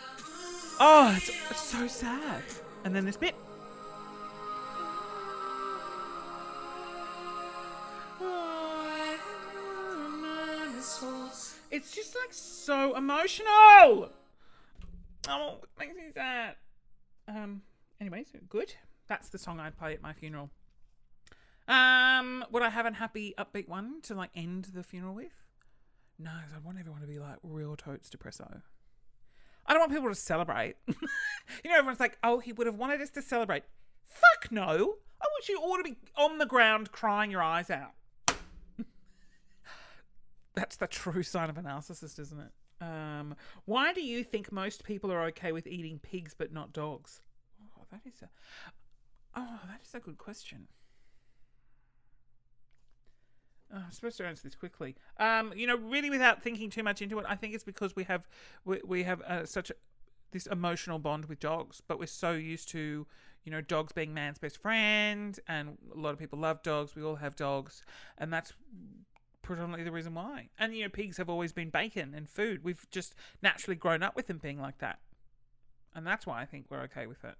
Oh, 0.78 1.14
it's, 1.16 1.30
it's 1.50 1.62
so 1.62 1.86
sad. 1.86 2.42
And 2.84 2.94
then 2.94 3.06
this 3.06 3.16
bit. 3.16 3.34
It's 11.70 11.94
just 11.94 12.14
like 12.14 12.32
so 12.32 12.94
emotional. 12.94 14.10
Oh, 15.28 15.60
makes 15.78 15.96
me 15.96 16.02
sad. 16.14 16.56
Um. 17.26 17.62
Anyways, 17.98 18.26
good. 18.50 18.74
That's 19.08 19.28
the 19.28 19.38
song 19.38 19.60
I'd 19.60 19.78
play 19.78 19.94
at 19.94 20.02
my 20.02 20.12
funeral. 20.12 20.50
Um. 21.68 22.44
Would 22.50 22.62
I 22.62 22.70
have 22.70 22.86
a 22.86 22.92
happy, 22.92 23.34
upbeat 23.38 23.68
one 23.68 24.00
to 24.02 24.14
like 24.14 24.30
end 24.34 24.68
the 24.72 24.82
funeral 24.82 25.14
with? 25.14 25.32
No, 26.18 26.30
I 26.30 26.58
want 26.64 26.78
everyone 26.78 27.00
to 27.02 27.06
be 27.06 27.18
like 27.18 27.36
real 27.42 27.76
totes 27.76 28.08
depresso. 28.08 28.62
I 29.66 29.72
don't 29.72 29.80
want 29.80 29.92
people 29.92 30.08
to 30.08 30.14
celebrate. 30.14 30.76
you 30.86 30.94
know, 31.70 31.76
everyone's 31.76 32.00
like, 32.00 32.18
"Oh, 32.22 32.38
he 32.38 32.52
would 32.52 32.66
have 32.66 32.76
wanted 32.76 33.00
us 33.00 33.10
to 33.10 33.22
celebrate." 33.22 33.64
Fuck 34.04 34.52
no. 34.52 34.96
I 35.20 35.26
want 35.32 35.48
you 35.48 35.60
all 35.60 35.76
to 35.76 35.82
be 35.82 35.96
on 36.16 36.38
the 36.38 36.46
ground 36.46 36.92
crying 36.92 37.30
your 37.30 37.42
eyes 37.42 37.70
out. 37.70 37.94
That's 40.54 40.76
the 40.76 40.86
true 40.86 41.22
sign 41.22 41.50
of 41.50 41.58
a 41.58 41.62
narcissist, 41.62 42.18
isn't 42.18 42.38
it? 42.38 42.52
Um, 42.80 43.34
why 43.64 43.92
do 43.92 44.02
you 44.02 44.22
think 44.22 44.52
most 44.52 44.84
people 44.84 45.10
are 45.10 45.24
okay 45.24 45.52
with 45.52 45.66
eating 45.66 45.98
pigs 45.98 46.34
but 46.36 46.52
not 46.52 46.72
dogs? 46.72 47.22
Oh, 47.76 47.84
that 47.90 48.02
is 48.06 48.22
a 48.22 48.28
oh, 49.36 49.60
that 49.68 49.80
is 49.84 49.94
a 49.94 50.00
good 50.00 50.18
question. 50.18 50.68
Oh, 53.72 53.82
I'm 53.84 53.90
supposed 53.90 54.16
to 54.18 54.26
answer 54.26 54.42
this 54.44 54.54
quickly. 54.54 54.96
Um, 55.18 55.52
you 55.56 55.66
know, 55.66 55.76
really 55.76 56.08
without 56.08 56.42
thinking 56.42 56.70
too 56.70 56.82
much 56.82 57.02
into 57.02 57.18
it, 57.18 57.26
I 57.28 57.34
think 57.34 57.54
it's 57.54 57.64
because 57.64 57.96
we 57.96 58.04
have 58.04 58.28
we, 58.64 58.80
we 58.84 59.02
have 59.02 59.20
uh, 59.22 59.44
such 59.44 59.70
a, 59.70 59.74
this 60.30 60.46
emotional 60.46 60.98
bond 60.98 61.26
with 61.26 61.40
dogs, 61.40 61.82
but 61.86 61.98
we're 61.98 62.06
so 62.06 62.32
used 62.32 62.68
to 62.70 63.06
you 63.44 63.52
know 63.52 63.60
dogs 63.60 63.92
being 63.92 64.14
man's 64.14 64.38
best 64.38 64.60
friend, 64.60 65.38
and 65.48 65.78
a 65.94 65.98
lot 65.98 66.10
of 66.10 66.18
people 66.18 66.38
love 66.38 66.62
dogs. 66.62 66.94
We 66.94 67.02
all 67.02 67.16
have 67.16 67.34
dogs, 67.34 67.82
and 68.18 68.32
that's 68.32 68.52
predominantly 69.42 69.84
the 69.84 69.92
reason 69.92 70.14
why. 70.14 70.48
And 70.58 70.74
you 70.74 70.84
know, 70.84 70.88
pigs 70.88 71.16
have 71.16 71.28
always 71.28 71.52
been 71.52 71.70
bacon 71.70 72.14
and 72.14 72.28
food. 72.28 72.62
We've 72.62 72.86
just 72.90 73.14
naturally 73.42 73.76
grown 73.76 74.02
up 74.02 74.14
with 74.14 74.28
them 74.28 74.38
being 74.38 74.60
like 74.60 74.78
that, 74.78 75.00
and 75.92 76.06
that's 76.06 76.24
why 76.24 76.40
I 76.40 76.44
think 76.44 76.66
we're 76.70 76.82
okay 76.82 77.08
with 77.08 77.24
it. 77.24 77.34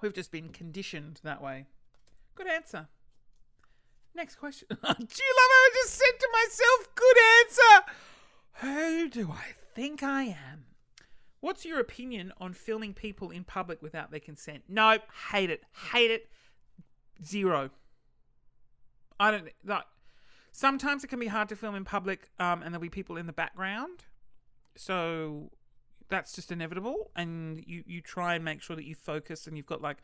We've 0.00 0.12
just 0.12 0.30
been 0.30 0.50
conditioned 0.50 1.20
that 1.24 1.42
way. 1.42 1.66
Good 2.34 2.48
answer. 2.48 2.88
Next 4.14 4.36
question. 4.36 4.68
Do 4.70 4.76
you 4.78 4.84
love 4.88 5.00
how 5.00 5.14
I 5.16 5.70
just 5.74 5.94
said 5.94 6.20
to 6.20 6.28
myself, 6.32 6.94
good 6.94 7.16
answer? 7.40 7.92
Who 8.60 9.08
do 9.08 9.30
I 9.30 9.52
think 9.74 10.02
I 10.02 10.24
am? 10.24 10.64
What's 11.40 11.64
your 11.64 11.78
opinion 11.78 12.32
on 12.40 12.54
filming 12.54 12.94
people 12.94 13.30
in 13.30 13.44
public 13.44 13.82
without 13.82 14.10
their 14.10 14.20
consent? 14.20 14.64
No, 14.68 14.98
hate 15.30 15.50
it. 15.50 15.64
Hate 15.92 16.10
it. 16.10 16.28
Zero. 17.24 17.70
I 19.20 19.30
don't 19.30 19.48
like 19.64 19.84
sometimes 20.52 21.04
it 21.04 21.08
can 21.08 21.20
be 21.20 21.26
hard 21.26 21.48
to 21.50 21.56
film 21.56 21.74
in 21.74 21.84
public 21.84 22.30
um, 22.38 22.62
and 22.62 22.72
there'll 22.72 22.80
be 22.80 22.88
people 22.88 23.16
in 23.16 23.26
the 23.26 23.32
background. 23.32 24.04
So 24.76 25.50
that's 26.08 26.32
just 26.32 26.52
inevitable 26.52 27.10
and 27.16 27.62
you 27.66 27.82
you 27.86 28.00
try 28.00 28.34
and 28.34 28.44
make 28.44 28.62
sure 28.62 28.76
that 28.76 28.84
you 28.84 28.94
focus 28.94 29.46
and 29.46 29.56
you've 29.56 29.66
got 29.66 29.80
like 29.80 29.98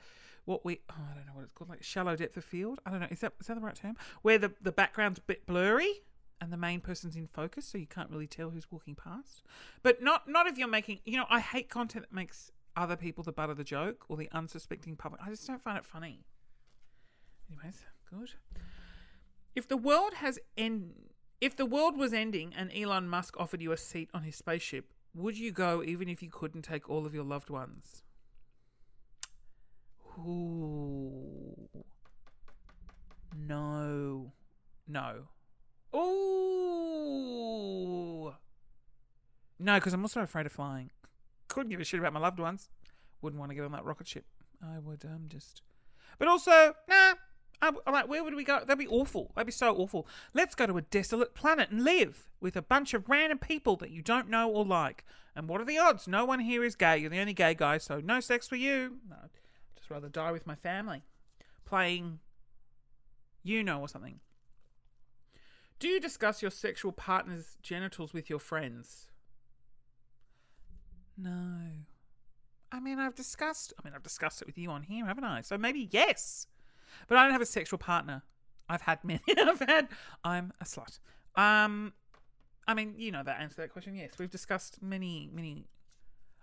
what 0.45 0.65
we 0.65 0.81
oh, 0.91 0.95
I 1.11 1.15
don't 1.15 1.27
know 1.27 1.33
what 1.35 1.45
it's 1.45 1.53
called 1.53 1.71
like 1.71 1.83
shallow 1.83 2.17
depth 2.17 2.37
of 2.37 2.45
field? 2.45 2.81
I 2.85 2.91
don't 2.91 3.01
know. 3.01 3.07
Is 3.11 3.21
that 3.21 3.35
is 3.41 3.47
that 3.47 3.55
the 3.55 3.61
right 3.61 3.75
term? 3.75 3.97
Where 4.23 4.39
the 4.39 4.53
the 4.61 4.73
background's 4.73 5.19
a 5.19 5.23
bit 5.23 5.47
blurry 5.47 6.03
and 6.41 6.53
the 6.53 6.57
main 6.57 6.81
person's 6.81 7.15
in 7.15 7.27
focus 7.27 7.67
so 7.67 7.79
you 7.79 7.87
can't 7.87 8.11
really 8.11 8.27
tell 8.27 8.51
who's 8.51 8.71
walking 8.71 8.95
past. 8.95 9.43
But 9.83 10.03
not 10.03 10.29
not 10.29 10.47
if 10.47 10.59
you're 10.59 10.69
making 10.69 11.01
you 11.05 11.17
know 11.17 11.27
I 11.31 11.41
hate 11.41 11.69
content 11.69 12.07
that 12.11 12.15
makes 12.15 12.51
other 12.77 12.97
people 12.97 13.23
the 13.23 13.33
butt 13.33 13.51
of 13.51 13.57
the 13.57 13.65
joke 13.65 14.05
or 14.09 14.17
the 14.17 14.29
unsuspecting 14.33 14.97
public. 14.97 15.21
I 15.25 15.31
just 15.31 15.47
don't 15.47 15.63
find 15.63 15.79
it 15.79 15.85
funny. 15.85 16.25
Anyways 17.49 17.85
good. 18.11 18.33
If 19.55 19.69
the 19.69 19.77
world 19.77 20.15
has 20.15 20.39
end 20.57 20.95
if 21.41 21.57
the 21.57 21.67
world 21.67 21.97
was 21.97 22.13
ending 22.13 22.53
and 22.57 22.71
Elon 22.75 23.09
Musk 23.09 23.39
offered 23.39 23.61
you 23.61 23.73
a 23.73 23.77
seat 23.77 24.09
on 24.15 24.23
his 24.23 24.37
spaceship 24.37 24.93
would 25.15 25.39
you 25.39 25.53
go 25.53 25.83
even 25.83 26.09
if 26.09 26.23
you 26.23 26.31
couldn't 26.31 26.63
take 26.63 26.89
all 26.89 27.05
of 27.07 27.15
your 27.15 27.25
loved 27.25 27.51
ones? 27.51 28.03
Ooh. 30.19 31.69
No. 33.37 34.33
No. 34.87 35.29
Ooh. 35.95 36.73
No, 39.59 39.75
because 39.75 39.93
I'm 39.93 40.03
also 40.03 40.21
afraid 40.23 40.47
of 40.47 40.53
flying. 40.53 40.91
Couldn't 41.49 41.71
give 41.71 41.81
a 41.81 41.85
shit 41.85 42.01
about 42.01 42.13
my 42.13 42.21
loved 42.21 42.39
ones. 42.39 42.69
Wouldn't 43.21 43.39
want 43.39 43.51
to 43.51 43.55
get 43.55 43.65
on 43.65 43.73
that 43.73 43.85
rocket 43.85 44.09
ship. 44.09 44.25
I 44.63 44.79
would 44.79 45.05
um 45.05 45.25
just. 45.29 45.63
But 46.19 46.29
also, 46.29 46.75
nah. 46.89 47.15
I'm, 47.63 47.77
like, 47.87 48.09
where 48.09 48.25
would 48.25 48.35
we 48.35 48.43
go? 48.43 48.59
That'd 48.59 48.79
be 48.79 48.89
awful. 48.89 49.31
That'd 49.37 49.47
be 49.47 49.53
so 49.53 49.75
awful. 49.77 50.07
Let's 50.35 50.57
go 50.57 50.67
to 50.67 50.77
a 50.77 50.83
desolate 50.83 51.33
planet 51.33 51.71
and 51.71 51.85
live 51.85 52.27
with 52.41 52.57
a 52.57 52.63
bunch 52.63 52.93
of 52.93 53.09
random 53.09 53.39
people 53.39 53.77
that 53.77 53.91
you 53.91 54.03
don't 54.03 54.29
know 54.29 54.51
or 54.51 54.65
like. 54.65 55.05
And 55.37 55.49
what 55.49 55.61
are 55.61 55.65
the 55.65 55.79
odds? 55.79 56.09
No 56.09 56.25
one 56.25 56.41
here 56.41 56.65
is 56.65 56.75
gay. 56.75 56.99
You're 56.99 57.11
the 57.11 57.21
only 57.21 57.35
gay 57.35 57.55
guy, 57.55 57.79
so 57.79 58.01
no 58.01 58.19
sex 58.19 58.49
for 58.49 58.57
you. 58.57 58.99
No, 59.09 59.17
I'd 59.23 59.31
just 59.77 59.91
rather 59.91 60.09
die 60.09 60.33
with 60.33 60.45
my 60.45 60.57
family, 60.57 61.03
playing, 61.65 62.19
you 63.45 63.63
know, 63.63 63.81
or 63.81 63.89
something. 63.89 64.19
Do 65.79 65.87
you 65.87 66.01
discuss 66.01 66.43
your 66.43 66.51
sexual 66.51 66.93
partner's 66.93 67.59
genitals 67.63 68.13
with 68.13 68.29
your 68.29 68.41
friends? 68.41 69.09
No. 71.17 71.61
I 72.73 72.81
mean, 72.81 72.99
I've 72.99 73.15
discussed. 73.15 73.73
I 73.79 73.87
mean, 73.87 73.95
I've 73.95 74.03
discussed 74.03 74.43
it 74.43 74.47
with 74.47 74.59
you 74.59 74.71
on 74.71 74.83
here, 74.83 75.07
haven't 75.07 75.25
I? 75.25 75.43
So 75.43 75.57
maybe 75.57 75.89
yes. 75.93 76.47
But 77.09 77.19
I 77.19 77.25
don't 77.25 77.33
have 77.33 77.43
a 77.43 77.47
sexual 77.47 77.79
partner. 77.79 78.23
I've 78.69 78.83
had 78.83 79.05
many. 79.05 79.21
I've 79.39 79.61
had. 79.61 79.89
I'm 80.25 80.53
a 80.61 80.65
slut. 80.65 80.99
Um, 81.37 81.93
I 82.67 82.75
mean, 82.75 82.95
you 82.97 83.11
know 83.11 83.23
that 83.23 83.41
answer 83.41 83.63
that 83.63 83.73
question. 83.73 83.95
Yes, 83.95 84.13
we've 84.19 84.31
discussed 84.31 84.83
many, 84.83 85.31
many. 85.33 85.67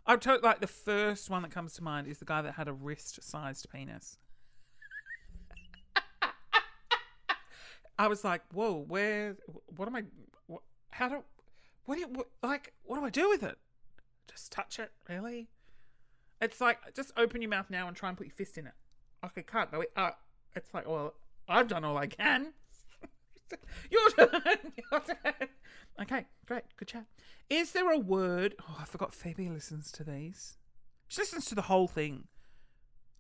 I 0.06 0.16
told 0.16 0.44
like 0.44 0.60
the 0.60 0.68
first 0.68 1.30
one 1.30 1.42
that 1.44 1.52
comes 1.52 1.74
to 1.74 1.84
mind 1.84 2.08
is 2.08 2.20
the 2.20 2.26
guy 2.26 2.42
that 2.42 2.54
had 2.54 2.68
a 2.68 2.74
wrist-sized 2.74 3.70
penis. 3.72 4.18
I 8.00 8.08
was 8.08 8.24
like, 8.24 8.42
whoa, 8.54 8.86
where? 8.88 9.36
What 9.76 9.88
am 9.90 9.96
I? 9.98 10.04
What, 10.48 10.62
how 10.92 11.10
do? 11.10 11.24
What 11.84 11.96
do 11.96 12.02
you 12.02 12.08
what, 12.08 12.28
like? 12.42 12.74
What 12.84 12.98
do 13.00 13.06
I 13.06 13.10
do 13.10 13.28
with 13.28 13.44
it? 13.44 13.58
Just 14.30 14.54
touch 14.54 14.80
it, 14.80 14.92
really? 15.10 15.50
It's 16.42 16.62
like 16.62 16.96
just 16.96 17.12
open 17.18 17.42
your 17.42 17.50
mouth 17.50 17.70
now 17.70 17.88
and 17.88 17.98
try 17.98 18.08
and 18.08 18.18
put 18.18 18.28
your 18.28 18.34
fist 18.34 18.58
in 18.58 18.68
it. 18.68 18.74
Okay, 19.26 19.44
can't. 19.44 19.70
But 19.70 19.82
we, 19.82 19.88
uh, 19.98 20.12
it's 20.56 20.74
like, 20.74 20.88
well, 20.88 21.14
I've 21.48 21.68
done 21.68 21.84
all 21.84 21.98
I 21.98 22.08
can. 22.08 22.54
Your 23.92 24.10
turn. 24.12 24.30
Your 24.92 25.02
turn. 25.02 25.50
Okay, 26.02 26.26
great. 26.46 26.64
Good 26.78 26.88
chat. 26.88 27.06
Is 27.50 27.72
there 27.72 27.92
a 27.92 27.98
word? 27.98 28.56
Oh, 28.62 28.78
I 28.80 28.86
forgot 28.86 29.14
Phoebe 29.14 29.50
listens 29.50 29.92
to 29.94 30.04
these. 30.04 30.58
She 31.08 31.22
listens 31.22 31.46
to 31.46 31.56
the 31.56 31.64
whole 31.64 31.88
thing. 31.88 32.28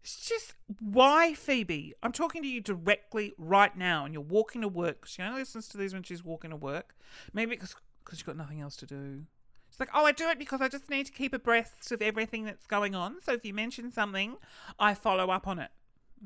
It's 0.03 0.27
just 0.27 0.53
why, 0.79 1.33
Phoebe? 1.33 1.93
I'm 2.01 2.11
talking 2.11 2.41
to 2.41 2.47
you 2.47 2.61
directly 2.61 3.33
right 3.37 3.75
now, 3.75 4.05
and 4.05 4.13
you're 4.13 4.23
walking 4.23 4.61
to 4.61 4.67
work. 4.67 5.05
She 5.05 5.21
only 5.21 5.41
listens 5.41 5.67
to 5.69 5.77
these 5.77 5.93
when 5.93 6.03
she's 6.03 6.23
walking 6.23 6.51
to 6.51 6.55
work. 6.55 6.95
Maybe 7.33 7.51
because 7.51 7.75
because 8.03 8.19
she's 8.19 8.25
got 8.25 8.37
nothing 8.37 8.61
else 8.61 8.75
to 8.77 8.85
do. 8.85 9.25
She's 9.69 9.79
like, 9.79 9.89
oh, 9.93 10.05
I 10.05 10.11
do 10.11 10.29
it 10.29 10.39
because 10.39 10.61
I 10.61 10.67
just 10.67 10.89
need 10.89 11.05
to 11.07 11.11
keep 11.11 11.33
abreast 11.33 11.91
of 11.91 12.01
everything 12.01 12.43
that's 12.45 12.65
going 12.65 12.95
on. 12.95 13.21
So 13.21 13.33
if 13.33 13.45
you 13.45 13.53
mention 13.53 13.91
something, 13.91 14.37
I 14.79 14.93
follow 14.93 15.29
up 15.29 15.47
on 15.47 15.59
it. 15.59 15.69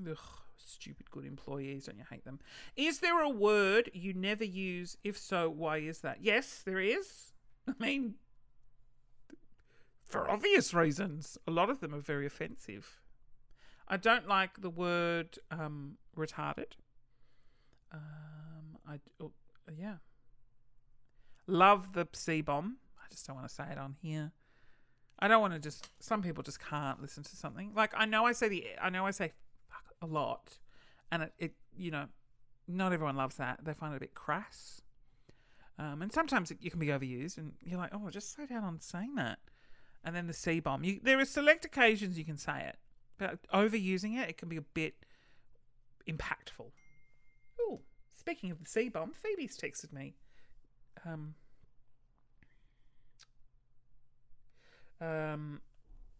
Ugh, 0.09 0.17
stupid 0.57 1.09
good 1.11 1.25
employees, 1.25 1.85
don't 1.85 1.97
you 1.97 2.05
hate 2.09 2.25
them? 2.25 2.39
Is 2.75 2.99
there 2.99 3.21
a 3.21 3.29
word 3.29 3.89
you 3.93 4.13
never 4.13 4.43
use? 4.43 4.97
If 5.03 5.17
so, 5.17 5.49
why 5.49 5.77
is 5.77 5.99
that? 5.99 6.19
Yes, 6.21 6.61
there 6.65 6.79
is. 6.79 7.33
I 7.67 7.73
mean, 7.79 8.15
for 10.05 10.29
obvious 10.29 10.73
reasons. 10.73 11.37
A 11.47 11.51
lot 11.51 11.69
of 11.69 11.79
them 11.79 11.93
are 11.93 11.99
very 11.99 12.25
offensive. 12.25 13.01
I 13.87 13.97
don't 13.97 14.27
like 14.27 14.61
the 14.61 14.69
word 14.69 15.39
um, 15.51 15.97
retarded. 16.15 16.73
Um, 17.91 18.77
I 18.87 18.99
oh, 19.21 19.31
yeah. 19.75 19.95
Love 21.47 21.93
the 21.93 22.07
C 22.13 22.41
bomb. 22.41 22.77
I 22.97 23.09
just 23.09 23.27
don't 23.27 23.35
want 23.35 23.47
to 23.47 23.53
say 23.53 23.65
it 23.71 23.77
on 23.77 23.95
here. 24.01 24.31
I 25.19 25.27
don't 25.27 25.41
want 25.41 25.53
to 25.53 25.59
just. 25.59 25.89
Some 25.99 26.21
people 26.21 26.43
just 26.43 26.59
can't 26.59 27.01
listen 27.01 27.23
to 27.23 27.35
something. 27.35 27.71
Like 27.75 27.93
I 27.95 28.05
know 28.05 28.25
I 28.25 28.31
say 28.31 28.49
the. 28.49 28.65
I 28.81 28.89
know 28.89 29.05
I 29.05 29.11
say 29.11 29.33
a 30.01 30.05
lot, 30.05 30.57
and 31.11 31.23
it, 31.23 31.33
it 31.37 31.51
you 31.75 31.91
know, 31.91 32.05
not 32.67 32.93
everyone 32.93 33.15
loves 33.15 33.35
that. 33.35 33.59
They 33.63 33.73
find 33.73 33.93
it 33.93 33.97
a 33.97 33.99
bit 33.99 34.15
crass. 34.15 34.81
Um, 35.79 36.01
and 36.03 36.11
sometimes 36.11 36.51
it, 36.51 36.57
you 36.61 36.69
can 36.69 36.79
be 36.79 36.87
overused, 36.87 37.37
and 37.37 37.53
you're 37.63 37.79
like, 37.79 37.91
oh, 37.93 38.09
just 38.09 38.31
slow 38.31 38.45
down 38.45 38.63
on 38.63 38.79
saying 38.79 39.15
that. 39.15 39.39
And 40.03 40.15
then 40.15 40.27
the 40.27 40.33
C 40.33 40.59
bomb. 40.59 40.83
There 41.01 41.19
are 41.19 41.25
select 41.25 41.65
occasions 41.65 42.17
you 42.17 42.25
can 42.25 42.37
say 42.37 42.65
it, 42.67 42.77
but 43.17 43.39
overusing 43.53 44.21
it, 44.21 44.29
it 44.29 44.37
can 44.37 44.49
be 44.49 44.57
a 44.57 44.61
bit 44.61 45.05
impactful. 46.07 46.71
Oh, 47.59 47.81
speaking 48.13 48.51
of 48.51 48.59
the 48.59 48.69
C 48.69 48.89
bomb, 48.89 49.13
Phoebe's 49.13 49.57
texted 49.57 49.93
me. 49.93 50.15
Um, 51.05 51.35
um, 55.01 55.61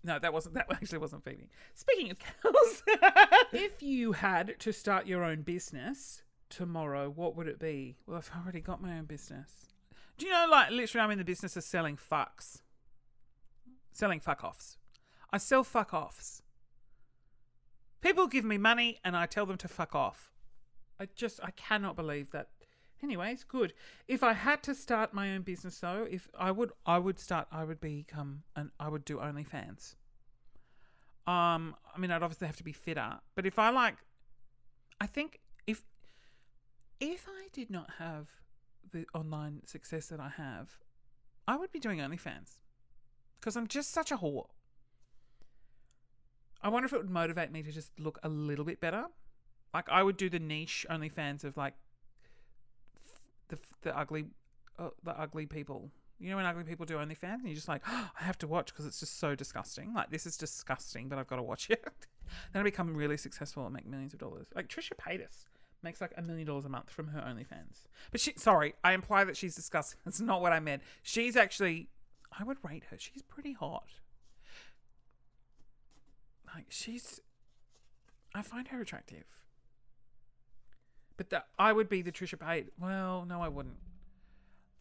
no, 0.04 0.20
that 0.20 0.34
wasn't. 0.34 0.56
That 0.56 0.68
actually 0.72 0.98
wasn't 0.98 1.24
Phoebe. 1.24 1.50
Speaking 1.74 2.12
of 2.12 2.20
cows, 2.20 2.84
if 3.54 3.82
you 3.82 4.14
had 4.14 4.56
to 4.60 4.74
start 4.74 5.08
your 5.08 5.24
own 5.24 5.42
business 5.42 6.24
tomorrow, 6.50 7.10
what 7.10 7.36
would 7.36 7.48
it 7.48 7.60
be? 7.60 7.96
Well, 8.06 8.18
I've 8.18 8.32
already 8.42 8.60
got 8.60 8.82
my 8.82 8.98
own 8.98 9.06
business. 9.06 9.68
Do 10.18 10.26
you 10.26 10.32
know, 10.32 10.46
like, 10.50 10.72
literally, 10.72 11.04
I'm 11.04 11.12
in 11.12 11.18
the 11.18 11.24
business 11.24 11.58
of 11.58 11.64
selling 11.64 11.98
fucks, 11.98 12.62
selling 13.92 14.20
fuck 14.20 14.44
offs. 14.44 14.78
I 15.32 15.38
sell 15.38 15.64
fuck 15.64 15.94
offs. 15.94 16.44
People 18.02 18.28
give 18.28 18.46
me 18.46 18.58
money, 18.58 19.00
and 19.04 19.16
I 19.16 19.26
tell 19.26 19.46
them 19.46 19.58
to 19.58 19.68
fuck 19.68 19.96
off. 19.96 20.32
I 21.00 21.08
just, 21.16 21.40
I 21.42 21.52
cannot 21.52 21.96
believe 21.96 22.32
that. 22.32 22.50
Anyways, 23.04 23.44
good. 23.44 23.74
If 24.08 24.24
I 24.24 24.32
had 24.32 24.64
to 24.64 24.74
start 24.74 25.14
my 25.14 25.34
own 25.34 25.42
business, 25.42 25.78
though, 25.78 26.08
if 26.10 26.30
I 26.40 26.52
would, 26.52 26.72
I 26.86 27.00
would 27.00 27.20
start. 27.20 27.48
I 27.52 27.66
would 27.66 27.82
become, 27.82 28.44
and 28.56 28.72
I 28.80 28.88
would 28.88 29.04
do 29.04 29.18
OnlyFans. 29.18 29.96
Um, 31.28 31.76
I 31.94 32.00
mean, 32.00 32.12
I'd 32.12 32.24
obviously 32.24 32.48
have 32.48 32.56
to 32.58 32.64
be 32.64 32.72
fitter, 32.72 33.20
but 33.36 33.46
if 33.46 33.60
I 33.60 33.70
like, 33.72 33.98
I 35.02 35.06
think 35.06 35.40
if 35.68 35.84
if 37.00 37.28
I 37.28 37.48
did 37.52 37.70
not 37.70 37.92
have 38.00 38.28
the 38.92 39.06
online 39.14 39.62
success 39.66 40.08
that 40.08 40.20
I 40.20 40.30
have, 40.30 40.78
I 41.48 41.58
would 41.58 41.72
be 41.72 41.80
doing 41.80 42.00
OnlyFans 42.00 42.60
because 43.40 43.58
I'm 43.58 43.68
just 43.68 43.92
such 43.92 44.12
a 44.12 44.18
whore. 44.18 44.48
I 46.62 46.70
wonder 46.70 46.86
if 46.86 46.94
it 46.94 46.98
would 46.98 47.10
motivate 47.10 47.52
me 47.52 47.64
to 47.64 47.72
just 47.72 47.92
look 48.00 48.20
a 48.24 48.30
little 48.30 48.64
bit 48.64 48.80
better. 48.80 49.06
Like 49.74 49.90
I 49.90 50.04
would 50.04 50.16
do 50.16 50.30
the 50.30 50.40
niche 50.40 50.86
OnlyFans 50.90 51.44
of 51.44 51.58
like 51.58 51.74
the 53.54 53.60
the 53.90 53.98
ugly 53.98 54.26
uh, 54.80 54.90
the 55.04 55.20
ugly 55.20 55.46
people. 55.46 55.92
You 56.20 56.30
know 56.30 56.38
when 56.38 56.46
ugly 56.46 56.64
people 56.64 56.86
do 56.86 56.96
OnlyFans 56.96 57.40
and 57.40 57.48
you're 57.48 57.56
just 57.56 57.68
like, 57.68 57.82
oh, 57.88 58.10
I 58.20 58.24
have 58.24 58.38
to 58.40 58.48
watch 58.48 58.68
because 58.68 58.86
it's 58.86 59.00
just 59.00 59.20
so 59.20 59.36
disgusting. 59.36 59.94
Like 59.94 60.10
this 60.10 60.26
is 60.26 60.38
disgusting, 60.38 61.10
but 61.10 61.20
I've 61.20 61.28
got 61.28 61.38
to 61.38 61.44
watch 61.44 61.70
it. 61.70 61.84
then 62.54 62.62
I 62.62 62.64
become 62.64 62.96
really 62.96 63.18
successful 63.18 63.66
and 63.66 63.74
make 63.74 63.86
millions 63.86 64.14
of 64.14 64.20
dollars. 64.20 64.48
Like 64.56 64.68
Trisha 64.68 64.94
Paytas 65.00 65.46
makes 65.84 66.00
like 66.00 66.14
a 66.18 66.22
million 66.22 66.48
dollars 66.48 66.66
a 66.66 66.70
month 66.70 66.90
from 66.90 67.08
her 67.10 67.20
OnlyFans. 67.20 67.88
But 68.12 68.22
she, 68.22 68.34
sorry, 68.38 68.74
I 68.84 68.94
imply 68.94 69.24
that 69.26 69.36
she's 69.36 69.56
disgusting. 69.56 70.00
That's 70.06 70.22
not 70.22 70.42
what 70.42 70.54
I 70.54 70.60
meant. 70.60 70.82
She's 71.02 71.36
actually, 71.36 71.90
I 72.38 72.44
would 72.44 72.58
rate 72.64 72.86
her. 72.90 72.98
She's 72.98 73.22
pretty 73.22 73.54
hot. 73.54 73.88
Like 76.56 76.68
she's, 76.70 77.20
I 78.34 78.44
find 78.44 78.70
her 78.70 78.80
attractive. 78.80 79.26
But 81.18 81.30
that 81.30 81.48
I 81.60 81.74
would 81.74 81.90
be 81.90 82.02
the 82.02 82.12
Trisha 82.12 82.38
Paytas. 82.38 82.70
Well, 82.80 83.26
no, 83.28 83.42
I 83.42 83.48
wouldn't. 83.48 83.78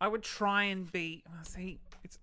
I 0.01 0.09
would 0.09 0.23
try 0.23 0.65
and 0.65 0.91
be. 0.91 1.23
Well, 1.31 1.45
see, 1.45 1.81
it's. 2.03 2.19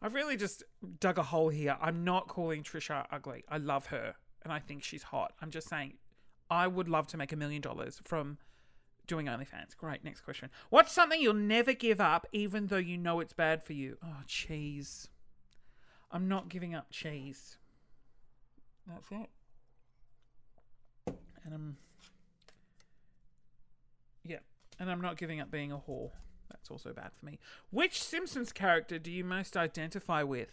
I've 0.00 0.14
really 0.14 0.36
just 0.36 0.62
dug 1.00 1.18
a 1.18 1.22
hole 1.22 1.48
here. 1.48 1.76
I'm 1.80 2.04
not 2.04 2.28
calling 2.28 2.62
Trisha 2.62 3.06
ugly. 3.10 3.44
I 3.48 3.58
love 3.58 3.86
her 3.86 4.14
and 4.42 4.52
I 4.52 4.58
think 4.58 4.82
she's 4.82 5.04
hot. 5.04 5.32
I'm 5.40 5.50
just 5.50 5.68
saying, 5.68 5.94
I 6.50 6.66
would 6.66 6.88
love 6.88 7.06
to 7.08 7.16
make 7.16 7.32
a 7.32 7.36
million 7.36 7.62
dollars 7.62 8.00
from 8.04 8.38
doing 9.06 9.26
OnlyFans. 9.26 9.76
Great. 9.76 10.04
Next 10.04 10.22
question. 10.22 10.50
What's 10.70 10.92
something 10.92 11.20
you'll 11.20 11.34
never 11.34 11.72
give 11.72 12.00
up, 12.00 12.26
even 12.32 12.66
though 12.66 12.76
you 12.76 12.98
know 12.98 13.20
it's 13.20 13.32
bad 13.32 13.62
for 13.62 13.72
you? 13.72 13.98
Oh, 14.04 14.22
cheese. 14.26 15.08
I'm 16.10 16.28
not 16.28 16.48
giving 16.48 16.74
up 16.74 16.90
cheese. 16.90 17.56
That's 18.86 19.10
it. 19.10 19.30
And 21.44 21.54
I'm. 21.54 21.76
And 24.78 24.90
I'm 24.90 25.00
not 25.00 25.16
giving 25.16 25.40
up 25.40 25.50
being 25.50 25.70
a 25.72 25.78
whore. 25.78 26.10
That's 26.50 26.70
also 26.70 26.92
bad 26.92 27.10
for 27.18 27.26
me. 27.26 27.38
Which 27.70 28.02
Simpsons 28.02 28.52
character 28.52 28.98
do 28.98 29.10
you 29.10 29.24
most 29.24 29.56
identify 29.56 30.22
with? 30.22 30.52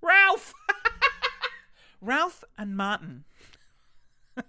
Ralph! 0.00 0.52
Ralph 2.00 2.44
and 2.58 2.76
Martin. 2.76 3.24
I 4.36 4.42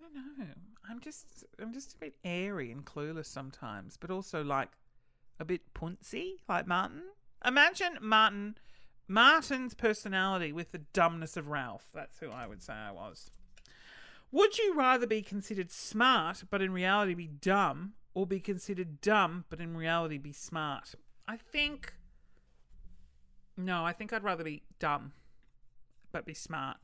don't 0.00 0.38
know. 0.38 0.54
I'm 0.88 1.00
just 1.00 1.44
I'm 1.60 1.72
just 1.72 1.94
a 1.94 1.98
bit 1.98 2.14
airy 2.24 2.70
and 2.70 2.84
clueless 2.84 3.26
sometimes, 3.26 3.96
but 3.96 4.10
also 4.10 4.42
like 4.42 4.70
a 5.40 5.44
bit 5.44 5.74
puncy, 5.74 6.36
like 6.48 6.66
Martin. 6.66 7.02
Imagine 7.44 7.98
Martin 8.00 8.56
Martin's 9.08 9.72
personality 9.72 10.52
with 10.52 10.70
the 10.70 10.78
dumbness 10.92 11.36
of 11.36 11.48
Ralph. 11.48 11.88
That's 11.94 12.18
who 12.18 12.30
I 12.30 12.46
would 12.46 12.62
say 12.62 12.74
I 12.74 12.92
was. 12.92 13.30
Would 14.30 14.58
you 14.58 14.74
rather 14.74 15.06
be 15.06 15.22
considered 15.22 15.70
smart 15.70 16.44
but 16.50 16.60
in 16.60 16.70
reality 16.72 17.14
be 17.14 17.26
dumb, 17.26 17.94
or 18.12 18.26
be 18.26 18.40
considered 18.40 19.00
dumb 19.00 19.46
but 19.48 19.60
in 19.60 19.76
reality 19.76 20.18
be 20.18 20.32
smart? 20.32 20.94
I 21.26 21.38
think. 21.38 21.94
No, 23.56 23.84
I 23.84 23.92
think 23.92 24.12
I'd 24.12 24.22
rather 24.22 24.44
be 24.44 24.62
dumb 24.78 25.12
but 26.12 26.26
be 26.26 26.34
smart. 26.34 26.76